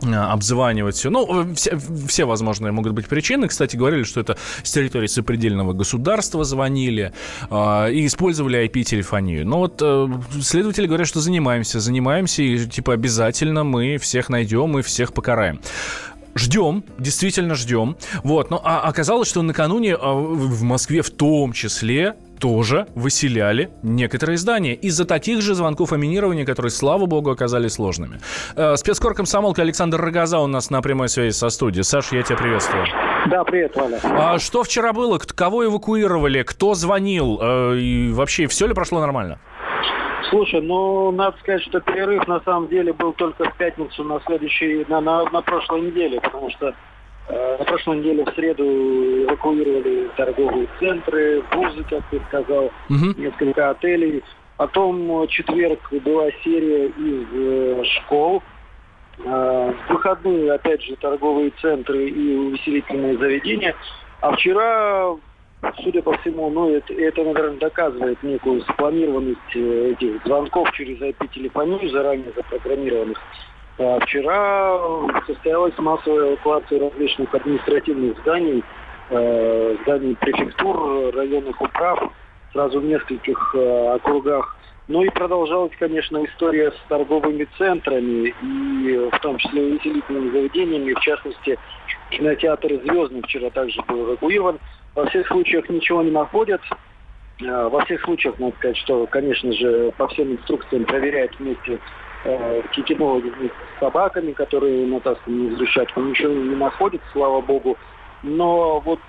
обзванивать 0.03 0.96
все. 0.96 1.11
Ну, 1.11 1.55
все, 1.55 1.79
все 2.09 2.24
возможные 2.24 2.72
могут 2.72 2.92
быть 2.92 3.07
причины. 3.07 3.48
Кстати, 3.48 3.76
говорили, 3.76 4.03
что 4.03 4.20
это 4.20 4.37
с 4.62 4.72
территории 4.72 5.07
сопредельного 5.07 5.72
государства 5.72 6.44
звонили 6.44 7.12
э, 7.50 7.92
и 7.92 8.07
использовали 8.07 8.64
IP-телефонию. 8.66 9.46
Но 9.46 9.59
вот 9.59 9.81
э, 9.83 10.09
следователи 10.40 10.87
говорят, 10.87 11.07
что 11.07 11.20
занимаемся, 11.20 11.81
занимаемся, 11.81 12.42
и 12.42 12.66
типа 12.66 12.94
обязательно 12.94 13.64
мы 13.64 13.98
всех 13.98 14.29
найдем 14.29 14.79
и 14.79 14.83
всех 14.83 15.12
покараем. 15.12 15.61
Ждем, 16.35 16.85
действительно 16.98 17.55
ждем. 17.55 17.96
Вот, 18.22 18.50
но 18.50 18.61
а 18.64 18.83
оказалось, 18.83 19.29
что 19.29 19.42
накануне 19.42 19.96
а, 19.96 20.14
в 20.14 20.62
Москве 20.62 21.03
в 21.03 21.11
том 21.11 21.53
числе 21.53 22.14
тоже 22.40 22.87
выселяли 22.94 23.70
некоторые 23.83 24.38
здания 24.38 24.74
из-за 24.74 25.05
таких 25.05 25.42
же 25.42 25.55
звонков 25.55 25.92
о 25.92 25.96
минировании, 25.96 26.44
которые, 26.44 26.70
слава 26.70 27.07
богу, 27.07 27.31
оказались 27.31 27.74
сложными. 27.74 28.18
Э, 28.57 28.76
спецкор 28.76 29.14
комсомолка 29.14 29.62
Александр 29.62 30.00
Рогоза 30.00 30.40
у 30.40 30.46
нас 30.46 30.70
на 30.70 30.81
прямой 30.83 31.09
связи 31.09 31.35
со 31.35 31.50
студией. 31.50 31.85
Саша, 31.85 32.16
я 32.16 32.22
тебя 32.22 32.38
приветствую. 32.38 32.87
Да, 33.26 33.44
привет, 33.44 33.76
Валя. 33.76 34.00
А 34.03 34.38
что 34.38 34.62
вчера 34.62 34.92
было? 34.92 35.18
Кого 35.18 35.66
эвакуировали? 35.66 36.42
Кто 36.42 36.74
звонил? 36.74 37.38
Э, 37.40 37.76
и 37.76 38.11
вообще, 38.11 38.46
все 38.46 38.66
ли 38.66 38.74
прошло 38.74 39.00
нормально? 39.00 39.38
Слушай, 40.31 40.62
ну, 40.62 41.11
надо 41.11 41.37
сказать, 41.38 41.62
что 41.62 41.81
перерыв 41.81 42.26
на 42.29 42.40
самом 42.40 42.68
деле 42.68 42.92
был 42.92 43.12
только 43.12 43.44
в 43.50 43.57
пятницу 43.57 44.05
на 44.05 44.20
следующей, 44.26 44.87
на, 44.88 45.00
на, 45.00 45.24
на 45.24 45.42
прошлой 45.42 45.83
неделе, 45.83 46.20
потому 46.20 46.50
что 46.50 46.74
на 47.30 47.64
прошлой 47.64 47.98
неделе 47.98 48.24
в 48.24 48.34
среду 48.34 48.64
эвакуировали 49.24 50.10
торговые 50.16 50.68
центры, 50.78 51.42
вузы, 51.52 51.84
как 51.88 52.02
ты 52.10 52.20
сказал, 52.28 52.64
угу. 52.88 53.14
несколько 53.16 53.70
отелей. 53.70 54.22
Потом 54.56 55.08
в 55.08 55.26
четверг 55.28 55.80
была 56.04 56.30
серия 56.44 56.86
из 56.88 57.26
э, 57.32 57.84
школ. 57.84 58.42
Э, 59.24 59.72
в 59.86 59.92
выходные, 59.92 60.52
опять 60.52 60.82
же, 60.82 60.96
торговые 60.96 61.52
центры 61.62 62.08
и 62.08 62.36
увеселительные 62.36 63.16
заведения. 63.16 63.74
А 64.20 64.32
вчера 64.32 65.16
судя 65.82 66.02
по 66.02 66.16
всему, 66.18 66.50
ну, 66.50 66.74
это, 66.74 66.92
это, 66.94 67.22
наверное, 67.22 67.58
доказывает 67.58 68.22
некую 68.22 68.62
спланированность 68.62 69.38
э, 69.54 69.92
этих 69.92 70.24
звонков 70.24 70.70
через 70.72 71.00
IP-телефонию, 71.00 71.90
заранее 71.90 72.32
запрограммированных. 72.34 73.18
А 73.82 73.98
вчера 74.00 74.78
состоялась 75.26 75.72
массовая 75.78 76.32
эвакуация 76.32 76.80
различных 76.80 77.34
административных 77.34 78.18
зданий, 78.18 78.62
э, 79.08 79.76
зданий 79.82 80.16
префектур, 80.16 81.14
районных 81.14 81.58
управ, 81.62 82.12
сразу 82.52 82.80
в 82.80 82.84
нескольких 82.84 83.54
э, 83.54 83.94
округах. 83.94 84.54
Ну 84.88 85.02
и 85.02 85.08
продолжалась, 85.08 85.72
конечно, 85.78 86.22
история 86.26 86.72
с 86.72 86.88
торговыми 86.90 87.48
центрами, 87.56 88.34
и 88.42 89.08
в 89.10 89.18
том 89.20 89.38
числе 89.38 89.62
увеселительными 89.62 90.30
заведениями, 90.30 90.92
в 90.92 91.00
частности, 91.00 91.58
кинотеатр 92.10 92.82
«Звездный» 92.84 93.22
вчера 93.22 93.48
также 93.48 93.80
был 93.88 94.10
эвакуирован. 94.10 94.58
Во 94.94 95.06
всех 95.06 95.26
случаях 95.28 95.70
ничего 95.70 96.02
не 96.02 96.10
находят. 96.10 96.60
Э, 97.40 97.68
во 97.68 97.82
всех 97.86 98.02
случаях, 98.02 98.38
надо 98.38 98.54
сказать, 98.56 98.76
что, 98.76 99.06
конечно 99.06 99.50
же, 99.54 99.90
по 99.96 100.06
всем 100.08 100.32
инструкциям 100.32 100.84
проверяют 100.84 101.34
вместе 101.38 101.78
э, 102.24 102.62
кикинологи 102.72 103.30
с 103.48 103.80
собаками, 103.80 104.33
которые 104.33 104.87
натасканы 104.87 105.48
на 105.48 105.54
взрывчатку. 105.54 106.00
Ничего 106.00 106.33
не 106.33 106.56
находят, 106.56 107.00
слава 107.12 107.40
богу. 107.40 107.76
Но 108.22 108.80
вот 108.80 109.00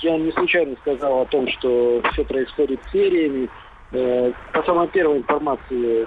я 0.00 0.16
не 0.16 0.30
случайно 0.32 0.76
сказал 0.82 1.22
о 1.22 1.26
том, 1.26 1.48
что 1.48 2.02
все 2.12 2.24
происходит 2.24 2.80
сериями. 2.92 3.48
Э, 3.92 4.32
по 4.52 4.62
самой 4.62 4.88
первой 4.88 5.18
информации 5.18 6.02
э, 6.02 6.06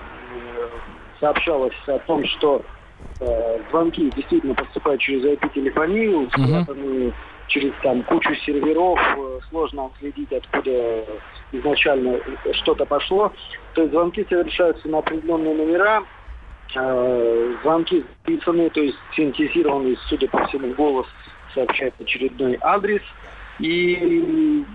сообщалось 1.20 1.76
о 1.88 2.00
том, 2.00 2.26
что 2.26 2.62
звонки 3.70 4.12
действительно 4.16 4.54
поступают 4.54 5.00
через 5.00 5.24
IP-телефонию, 5.24 6.28
спрятанные 6.30 7.10
uh-huh 7.10 7.14
через 7.48 7.72
там 7.82 8.04
кучу 8.04 8.34
серверов, 8.46 9.00
сложно 9.50 9.86
отследить, 9.86 10.32
откуда 10.32 11.06
изначально 11.52 12.20
что-то 12.54 12.86
пошло. 12.86 13.32
То 13.74 13.82
есть 13.82 13.94
звонки 13.94 14.26
совершаются 14.30 14.88
на 14.88 15.00
определенные 15.00 15.54
номера, 15.54 16.04
звонки 16.72 18.04
записаны, 18.26 18.70
то 18.70 18.82
есть 18.82 18.98
синтезированный, 19.16 19.98
судя 20.10 20.28
по 20.28 20.46
всему, 20.48 20.74
голос 20.74 21.08
сообщает 21.54 21.94
очередной 22.00 22.58
адрес. 22.62 23.02
И 23.60 24.66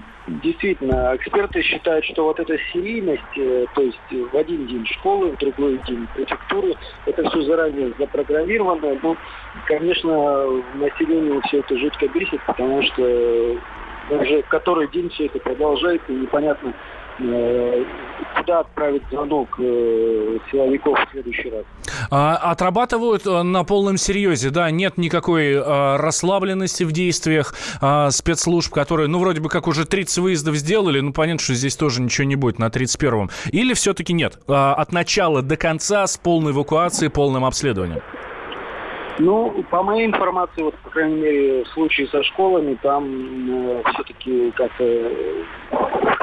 действительно, 0.42 1.16
эксперты 1.16 1.62
считают, 1.62 2.04
что 2.04 2.24
вот 2.24 2.38
эта 2.38 2.56
серийность, 2.72 3.22
э, 3.36 3.66
то 3.74 3.82
есть 3.82 3.98
в 4.32 4.36
один 4.36 4.66
день 4.66 4.86
школы, 4.86 5.32
в 5.32 5.38
другой 5.38 5.80
день 5.86 6.06
префектуры, 6.14 6.74
это 7.06 7.28
все 7.28 7.42
заранее 7.42 7.92
запрограммировано. 7.98 8.98
Ну, 9.02 9.16
конечно, 9.66 10.62
население 10.74 11.40
все 11.48 11.58
это 11.58 11.76
жутко 11.76 12.06
бесит, 12.08 12.40
потому 12.46 12.82
что 12.82 13.56
уже 14.10 14.42
который 14.42 14.88
день 14.88 15.10
все 15.10 15.26
это 15.26 15.40
продолжается, 15.40 16.12
и 16.12 16.16
непонятно, 16.16 16.72
Э, 16.72 16.97
куда 17.18 18.60
отправить 18.60 19.02
звонок 19.10 19.48
э, 19.58 20.38
силовиков 20.50 20.98
в 20.98 21.12
следующий 21.12 21.50
раз. 21.50 21.64
А, 22.10 22.36
отрабатывают 22.36 23.26
э, 23.26 23.42
на 23.42 23.64
полном 23.64 23.96
серьезе, 23.96 24.50
да, 24.50 24.70
нет 24.70 24.98
никакой 24.98 25.58
расслабленности 25.58 26.84
в 26.84 26.92
действиях 26.92 27.54
а, 27.80 28.10
спецслужб, 28.10 28.72
которые, 28.72 29.08
ну, 29.08 29.18
вроде 29.18 29.40
бы 29.40 29.48
как 29.48 29.66
уже 29.66 29.84
30 29.84 30.18
выездов 30.18 30.56
сделали, 30.56 31.00
ну, 31.00 31.12
понятно, 31.12 31.42
что 31.42 31.54
здесь 31.54 31.76
тоже 31.76 32.00
ничего 32.00 32.26
не 32.26 32.36
будет 32.36 32.58
на 32.58 32.66
31-м. 32.66 33.30
Или 33.50 33.74
все-таки 33.74 34.12
нет? 34.12 34.38
А, 34.48 34.74
от 34.74 34.92
начала 34.92 35.42
до 35.42 35.56
конца 35.56 36.06
с 36.06 36.16
полной 36.16 36.52
эвакуацией, 36.52 37.10
полным 37.10 37.44
обследованием? 37.44 38.02
Ну, 39.18 39.64
по 39.70 39.82
моей 39.82 40.06
информации, 40.06 40.62
вот, 40.62 40.76
по 40.76 40.90
крайней 40.90 41.20
мере, 41.20 41.64
в 41.64 41.68
случае 41.68 42.06
со 42.08 42.22
школами, 42.22 42.78
там 42.82 43.04
э, 43.50 43.82
все-таки 43.92 44.52
как-то, 44.52 44.84
э, 44.84 45.44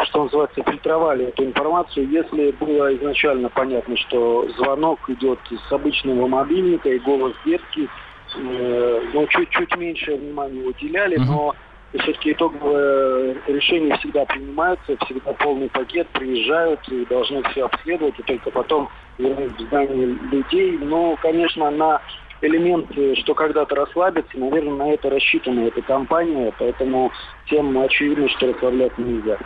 что 0.05 0.23
называется, 0.23 0.63
фильтровали 0.63 1.25
эту 1.25 1.43
информацию. 1.43 2.07
Если 2.07 2.51
было 2.51 2.95
изначально 2.95 3.49
понятно, 3.49 3.97
что 3.97 4.47
звонок 4.57 4.99
идет 5.09 5.39
с 5.49 5.71
обычного 5.73 6.27
мобильника 6.27 6.87
и 6.89 6.99
голос 6.99 7.33
детки, 7.45 7.89
э, 8.37 9.01
ну, 9.13 9.27
чуть-чуть 9.27 9.75
меньше 9.75 10.15
внимания 10.15 10.63
уделяли, 10.63 11.17
но 11.17 11.53
все-таки 11.99 12.31
итоговое 12.31 13.35
решение 13.47 13.97
всегда 13.97 14.25
принимается, 14.25 14.95
всегда 15.05 15.33
полный 15.33 15.69
пакет, 15.69 16.07
приезжают 16.09 16.79
и 16.89 17.05
должны 17.05 17.43
все 17.49 17.65
обследовать, 17.65 18.17
и 18.19 18.23
только 18.23 18.51
потом 18.51 18.89
вернуть 19.17 19.57
в 19.57 19.61
здание 19.63 20.07
людей. 20.31 20.77
Но, 20.77 21.17
конечно, 21.21 21.69
на 21.71 22.01
элемент, 22.45 22.87
э, 22.97 23.15
что 23.15 23.33
когда-то 23.33 23.75
расслабиться, 23.75 24.37
наверное, 24.37 24.73
на 24.73 24.93
это 24.93 25.09
рассчитана 25.09 25.67
эта 25.67 25.81
компания, 25.81 26.53
поэтому 26.57 27.11
всем 27.45 27.77
очевидно, 27.79 28.29
что 28.29 28.47
расслабляться 28.47 29.01
нельзя. 29.01 29.37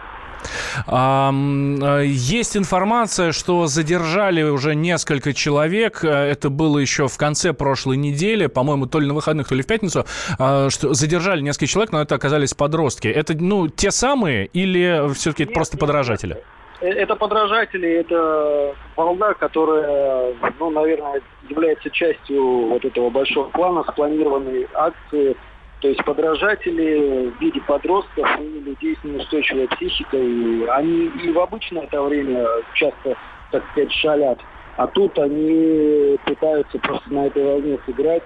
Э, 0.88 2.04
есть 2.06 2.56
информация, 2.56 3.32
что 3.32 3.68
задержали 3.68 4.44
уже 4.44 4.76
несколько 4.76 5.34
человек. 5.34 6.04
Э, 6.04 6.08
это 6.08 6.50
было 6.50 6.78
еще 6.78 7.08
в 7.08 7.18
конце 7.18 7.54
прошлой 7.54 7.98
недели, 7.98 8.48
по-моему, 8.48 8.86
то 8.86 9.00
ли 9.00 9.08
на 9.08 9.14
выходных, 9.14 9.48
то 9.48 9.56
ли 9.56 9.64
в 9.64 9.68
пятницу. 9.68 10.06
Что 10.36 10.94
задержали 10.94 11.42
несколько 11.42 11.68
человек, 11.68 11.92
но 11.92 12.02
это 12.02 12.16
оказались 12.16 12.54
подростки. 12.54 13.08
Это, 13.08 13.36
ну, 13.36 13.68
те 13.68 13.92
самые 13.92 14.46
или 14.48 15.12
все-таки 15.14 15.44
это 15.44 15.54
просто 15.54 15.78
подражатели? 15.78 16.36
Нет. 16.36 16.44
Э, 16.82 16.88
это 16.88 17.16
подражатели, 17.16 17.90
это 17.90 18.76
волна, 18.96 19.34
которая, 19.34 20.34
ну, 20.60 20.70
наверное, 20.70 21.22
является 21.50 21.90
частью 21.90 22.68
вот 22.68 22.86
этого 22.86 23.10
большого 23.10 23.50
плана, 23.50 23.84
спланированной 23.92 24.68
акции. 24.74 25.36
То 25.82 25.88
есть 25.88 26.04
подражатели 26.04 27.30
в 27.30 27.40
виде 27.40 27.62
подростков 27.62 28.28
и 28.42 28.60
людей 28.60 28.98
с 29.02 29.04
неустойчивой 29.06 29.68
психикой, 29.70 30.66
они 30.66 31.06
и 31.24 31.32
в 31.32 31.40
обычное 31.40 31.84
это 31.84 32.02
время 32.02 32.46
часто, 32.74 33.16
так 33.52 33.64
сказать, 33.72 33.92
шалят. 33.94 34.40
А 34.76 34.88
тут 34.88 35.18
они 35.18 36.18
пытаются 36.26 36.80
просто 36.80 37.14
на 37.14 37.28
этой 37.28 37.44
волне 37.46 37.80
сыграть, 37.86 38.24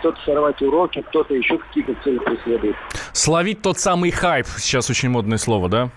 кто-то 0.00 0.18
сорвать 0.24 0.60
уроки, 0.60 1.02
кто-то 1.08 1.34
еще 1.34 1.56
какие-то 1.58 1.94
цели 2.04 2.18
преследует. 2.18 2.76
Словить 3.12 3.62
тот 3.62 3.78
самый 3.78 4.10
хайп, 4.10 4.46
сейчас 4.58 4.90
очень 4.90 5.08
модное 5.08 5.38
слово, 5.38 5.68
да? 5.68 5.90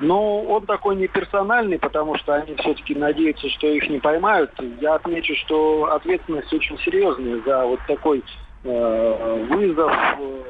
Но 0.00 0.42
он 0.42 0.66
такой 0.66 0.96
не 0.96 1.06
персональный, 1.08 1.78
потому 1.78 2.16
что 2.16 2.34
они 2.34 2.54
все-таки 2.56 2.94
надеются, 2.94 3.48
что 3.50 3.66
их 3.66 3.88
не 3.88 3.98
поймают. 3.98 4.50
Я 4.80 4.94
отмечу, 4.94 5.34
что 5.36 5.84
ответственность 5.92 6.52
очень 6.52 6.78
серьезная 6.78 7.40
за 7.44 7.66
вот 7.66 7.80
такой 7.86 8.24
э, 8.64 9.46
вызов, 9.50 9.92
э, 9.92 10.42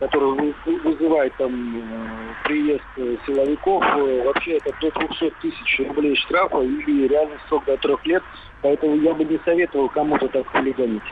который 0.00 0.54
вызывает 0.84 1.34
там 1.38 1.78
э, 1.78 2.44
приезд 2.44 2.84
силовиков. 3.26 3.82
Э, 3.82 4.24
вообще 4.24 4.58
это 4.58 4.70
до 4.80 4.90
200 4.90 5.30
тысяч 5.40 5.78
рублей 5.78 6.14
штрафа 6.16 6.60
или 6.60 7.08
реальный 7.08 7.38
срок 7.48 7.64
до 7.64 7.76
трех 7.78 8.04
лет 8.04 8.22
Поэтому 8.66 8.96
я 8.96 9.14
бы 9.14 9.24
не 9.24 9.38
советовал 9.44 9.88
кому-то 9.88 10.28
так 10.28 10.46
хулиганить. 10.48 11.02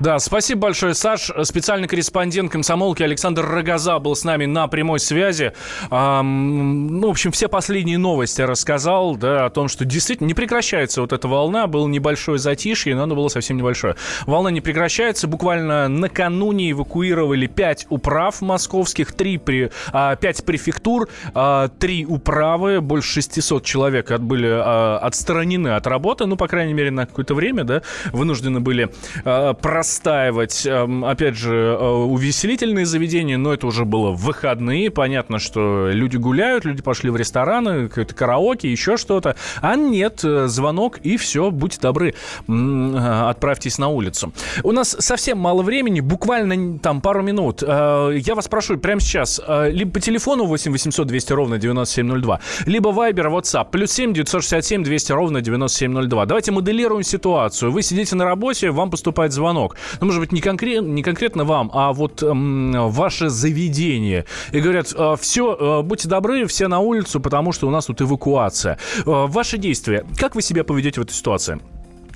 Да, 0.00 0.18
спасибо 0.18 0.62
большое, 0.62 0.94
Саш. 0.94 1.30
Специальный 1.44 1.88
корреспондент 1.88 2.50
комсомолки 2.50 3.02
Александр 3.02 3.46
Рогоза 3.46 3.98
был 3.98 4.14
с 4.14 4.24
нами 4.24 4.46
на 4.46 4.66
прямой 4.68 5.00
связи. 5.00 5.52
Эм, 5.90 7.00
ну, 7.00 7.08
в 7.08 7.10
общем, 7.10 7.32
все 7.32 7.48
последние 7.48 7.98
новости 7.98 8.42
рассказал, 8.42 9.16
да, 9.16 9.46
о 9.46 9.50
том, 9.50 9.68
что 9.68 9.84
действительно 9.84 10.28
не 10.28 10.34
прекращается 10.34 11.00
вот 11.00 11.12
эта 11.12 11.28
волна. 11.28 11.66
Было 11.66 11.86
небольшое 11.88 12.38
затишье, 12.38 12.94
но 12.94 13.04
оно 13.04 13.14
было 13.14 13.28
совсем 13.28 13.56
небольшое. 13.56 13.96
Волна 14.26 14.50
не 14.50 14.60
прекращается. 14.60 15.26
Буквально 15.28 15.88
накануне 15.88 16.70
эвакуировали 16.70 17.46
5 17.46 17.86
управ 17.90 18.40
московских, 18.40 19.12
3 19.12 19.38
при, 19.38 19.70
а, 19.92 20.16
5 20.16 20.44
префектур, 20.44 21.08
а, 21.34 21.68
3 21.68 22.06
управы. 22.06 22.80
Больше 22.80 23.14
600 23.14 23.64
человек 23.64 24.10
были 24.18 24.48
а, 24.50 24.98
отстранены 24.98 25.68
от 25.68 25.86
работы, 25.86 26.26
ну, 26.26 26.36
по 26.36 26.48
крайней 26.48 26.74
мере, 26.74 26.90
на 26.90 27.06
какое-то 27.06 27.34
время, 27.34 27.64
да, 27.64 27.82
вынуждены 28.12 28.60
были 28.60 28.90
э, 29.24 29.54
э, 29.82 30.02
простаивать, 30.02 30.64
э, 30.64 31.02
опять 31.04 31.36
же, 31.36 31.54
э, 31.54 31.84
увеселительные 31.84 32.86
заведения, 32.86 33.36
но 33.36 33.52
это 33.52 33.66
уже 33.66 33.84
было 33.84 34.12
в 34.12 34.22
выходные. 34.22 34.90
Понятно, 34.90 35.40
что 35.40 35.88
люди 35.90 36.16
гуляют, 36.16 36.64
люди 36.64 36.82
пошли 36.82 37.10
в 37.10 37.16
рестораны, 37.16 37.88
какое-то 37.88 38.14
караоке, 38.14 38.70
еще 38.70 38.96
что-то. 38.96 39.34
А 39.60 39.74
нет, 39.74 40.20
э, 40.22 40.46
звонок 40.46 40.98
и 40.98 41.16
все, 41.16 41.50
будьте 41.50 41.80
добры, 41.80 42.14
э, 42.48 43.24
отправьтесь 43.28 43.78
на 43.78 43.88
улицу. 43.88 44.32
У 44.62 44.70
нас 44.70 44.96
совсем 45.00 45.38
мало 45.38 45.62
времени, 45.62 46.00
буквально 46.00 46.78
там 46.78 47.00
пару 47.00 47.22
минут. 47.22 47.62
Я 47.62 48.34
вас 48.34 48.46
прошу 48.48 48.78
прямо 48.78 49.00
сейчас, 49.00 49.40
либо 49.48 49.92
по 49.92 50.00
телефону 50.00 50.44
8 50.44 50.72
800 50.72 51.06
200 51.06 51.32
ровно 51.32 51.58
9702, 51.58 52.40
либо 52.66 52.90
Viber, 52.90 53.30
WhatsApp, 53.30 53.66
плюс 53.72 53.90
7 53.92 54.12
967 54.12 54.84
200 54.84 55.12
ровно 55.12 55.40
9702. 55.40 56.26
Давайте 56.26 56.52
моделируем 56.52 57.02
ситуацию. 57.02 57.72
Вы 57.72 57.82
сидите 57.82 58.14
на 58.14 58.24
работе, 58.24 58.70
вам 58.70 58.90
поступает 58.90 59.32
звонок. 59.32 59.71
Ну, 60.00 60.06
может 60.06 60.20
быть, 60.20 60.32
не, 60.32 60.40
конкрет, 60.40 60.84
не 60.84 61.02
конкретно 61.02 61.44
вам, 61.44 61.70
а 61.72 61.92
вот 61.92 62.22
эм, 62.22 62.72
ваше 62.90 63.28
заведение. 63.28 64.24
И 64.52 64.60
говорят, 64.60 64.92
все, 65.20 65.82
будьте 65.82 66.08
добры, 66.08 66.46
все 66.46 66.68
на 66.68 66.80
улицу, 66.80 67.20
потому 67.20 67.52
что 67.52 67.66
у 67.68 67.70
нас 67.70 67.86
тут 67.86 68.00
эвакуация. 68.02 68.78
Э, 69.06 69.26
Ваши 69.26 69.58
действия. 69.58 70.04
Как 70.18 70.34
вы 70.34 70.42
себя 70.42 70.64
поведете 70.64 71.00
в 71.00 71.04
этой 71.04 71.12
ситуации? 71.12 71.60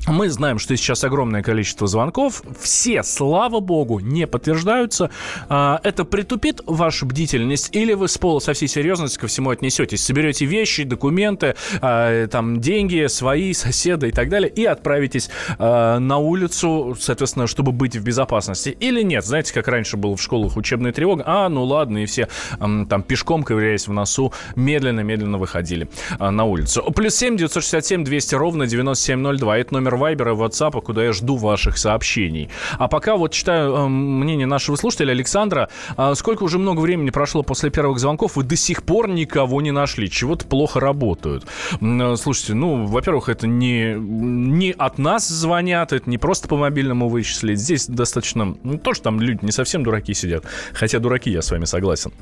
Мы 0.07 0.31
знаем, 0.31 0.61
что 0.61 0.77
сейчас 0.77 1.03
огромное 1.03 1.43
количество 1.43 1.89
звонков. 1.89 2.43
Все, 2.61 3.03
слава 3.03 3.59
богу, 3.59 3.99
не 3.99 4.29
подтверждаются. 4.29 5.11
А, 5.49 5.81
Это 5.83 6.05
притупит 6.05 6.61
вашу 6.65 7.07
бдительность 7.07 7.75
или 7.75 7.93
вы 7.93 8.07
с 8.07 8.17
пола 8.17 8.39
со 8.39 8.53
всей 8.53 8.69
серьезностью 8.69 9.23
ко 9.23 9.27
всему 9.27 9.51
отнесетесь? 9.51 10.05
Соберете 10.05 10.45
вещи, 10.45 10.85
документы, 10.85 11.57
а, 11.81 12.29
там 12.29 12.61
деньги, 12.61 13.09
свои, 13.09 13.53
соседа 13.53 14.07
и 14.07 14.13
так 14.13 14.29
далее 14.29 14.49
и 14.49 14.65
отправитесь 14.65 15.29
а, 15.59 15.99
на 15.99 16.19
улицу, 16.19 16.97
соответственно, 17.01 17.49
чтобы 17.49 17.73
быть 17.73 17.97
в 17.97 18.05
безопасности. 18.05 18.77
Или 18.79 19.03
нет? 19.03 19.25
Знаете, 19.25 19.53
как 19.53 19.67
раньше 19.67 19.97
было 19.97 20.17
в 20.17 20.23
школах 20.23 20.57
учебная 20.57 20.93
тревога? 20.93 21.25
А, 21.27 21.49
ну 21.49 21.65
ладно, 21.65 21.99
и 21.99 22.07
все 22.07 22.29
там 22.61 23.03
пешком, 23.03 23.43
ковыряясь 23.43 23.89
в 23.89 23.93
носу, 23.93 24.33
медленно-медленно 24.55 25.39
выходили 25.39 25.89
на 26.21 26.45
улицу. 26.45 26.83
Плюс 26.95 27.17
7 27.17 27.37
967 27.37 28.05
200 28.05 28.35
ровно 28.37 28.67
9702. 28.69 29.59
Это 29.59 29.75
номер 29.75 29.96
Вайбера 29.97 30.33
и 30.33 30.37
WhatsApp, 30.37 30.81
куда 30.83 31.05
я 31.05 31.13
жду 31.13 31.37
ваших 31.37 31.79
сообщений. 31.79 32.49
А 32.79 32.89
пока 32.89 33.17
вот 33.17 33.33
читаю 33.33 33.75
э, 33.75 33.89
мнение 33.89 34.47
нашего 34.47 34.77
слушателя 34.77 35.13
Александра. 35.13 35.69
А, 35.97 36.15
сколько 36.15 36.43
уже 36.45 36.59
много 36.59 36.81
времени 36.81 37.11
прошло 37.11 37.43
после 37.43 37.71
первых 37.71 37.99
звонков, 37.99 38.37
вы 38.37 38.45
до 38.45 38.57
сих 38.57 38.83
пор 38.83 39.09
никого 39.09 39.61
не 39.63 39.71
нашли. 39.71 40.11
Чего-то 40.11 40.47
плохо 40.47 40.81
работают. 40.81 41.47
Э, 41.81 42.17
Слушайте, 42.17 42.55
ну, 42.55 42.87
во-первых, 42.87 43.29
это 43.29 43.47
не, 43.47 43.95
не 43.95 44.73
от 44.73 44.99
нас 44.99 45.29
звонят, 45.29 45.93
это 45.93 46.09
не 46.09 46.19
просто 46.19 46.49
по 46.49 46.57
мобильному 46.57 47.09
вычислить. 47.09 47.59
Здесь 47.59 47.87
достаточно... 47.87 48.57
Ну, 48.63 48.79
тоже 48.79 49.03
там 49.03 49.21
люди 49.21 49.41
не 49.43 49.53
совсем 49.53 49.83
дураки 49.83 50.15
сидят. 50.15 50.45
Хотя 50.73 50.99
дураки, 50.99 51.31
я 51.31 51.43
с 51.43 51.51
вами 51.51 51.65
согласен. 51.65 52.13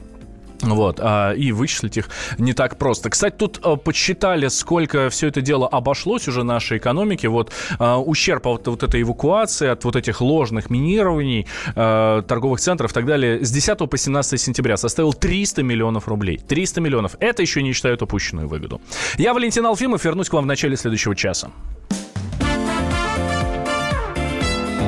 Вот, 0.64 0.98
а, 1.00 1.32
и 1.32 1.52
вычислить 1.52 1.96
их 1.96 2.08
не 2.38 2.52
так 2.52 2.78
просто. 2.78 3.10
Кстати, 3.10 3.34
тут 3.36 3.60
а, 3.62 3.76
подсчитали, 3.76 4.48
сколько 4.48 5.10
все 5.10 5.28
это 5.28 5.40
дело 5.40 5.68
обошлось 5.68 6.28
уже 6.28 6.42
нашей 6.42 6.78
экономике. 6.78 7.28
Вот 7.28 7.52
а, 7.78 7.98
ущерб 7.98 8.46
от 8.46 8.66
вот 8.66 8.82
этой 8.82 9.02
эвакуации, 9.02 9.68
от 9.68 9.84
вот 9.84 9.96
этих 9.96 10.20
ложных 10.20 10.70
минирований 10.70 11.46
а, 11.74 12.22
торговых 12.22 12.60
центров 12.60 12.90
и 12.90 12.94
так 12.94 13.06
далее 13.06 13.44
с 13.44 13.50
10 13.50 13.78
по 13.90 13.96
17 13.96 14.40
сентября 14.40 14.76
составил 14.76 15.12
300 15.12 15.62
миллионов 15.62 16.08
рублей. 16.08 16.38
300 16.38 16.80
миллионов. 16.80 17.16
Это 17.20 17.42
еще 17.42 17.62
не 17.62 17.72
считают 17.72 18.02
упущенную 18.02 18.48
выгоду. 18.48 18.80
Я 19.18 19.34
Валентин 19.34 19.66
Алфимов, 19.66 20.04
вернусь 20.04 20.28
к 20.28 20.32
вам 20.32 20.44
в 20.44 20.46
начале 20.46 20.76
следующего 20.76 21.14
часа. 21.14 21.50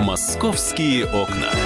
«Московские 0.04 1.04
окна». 1.06 1.65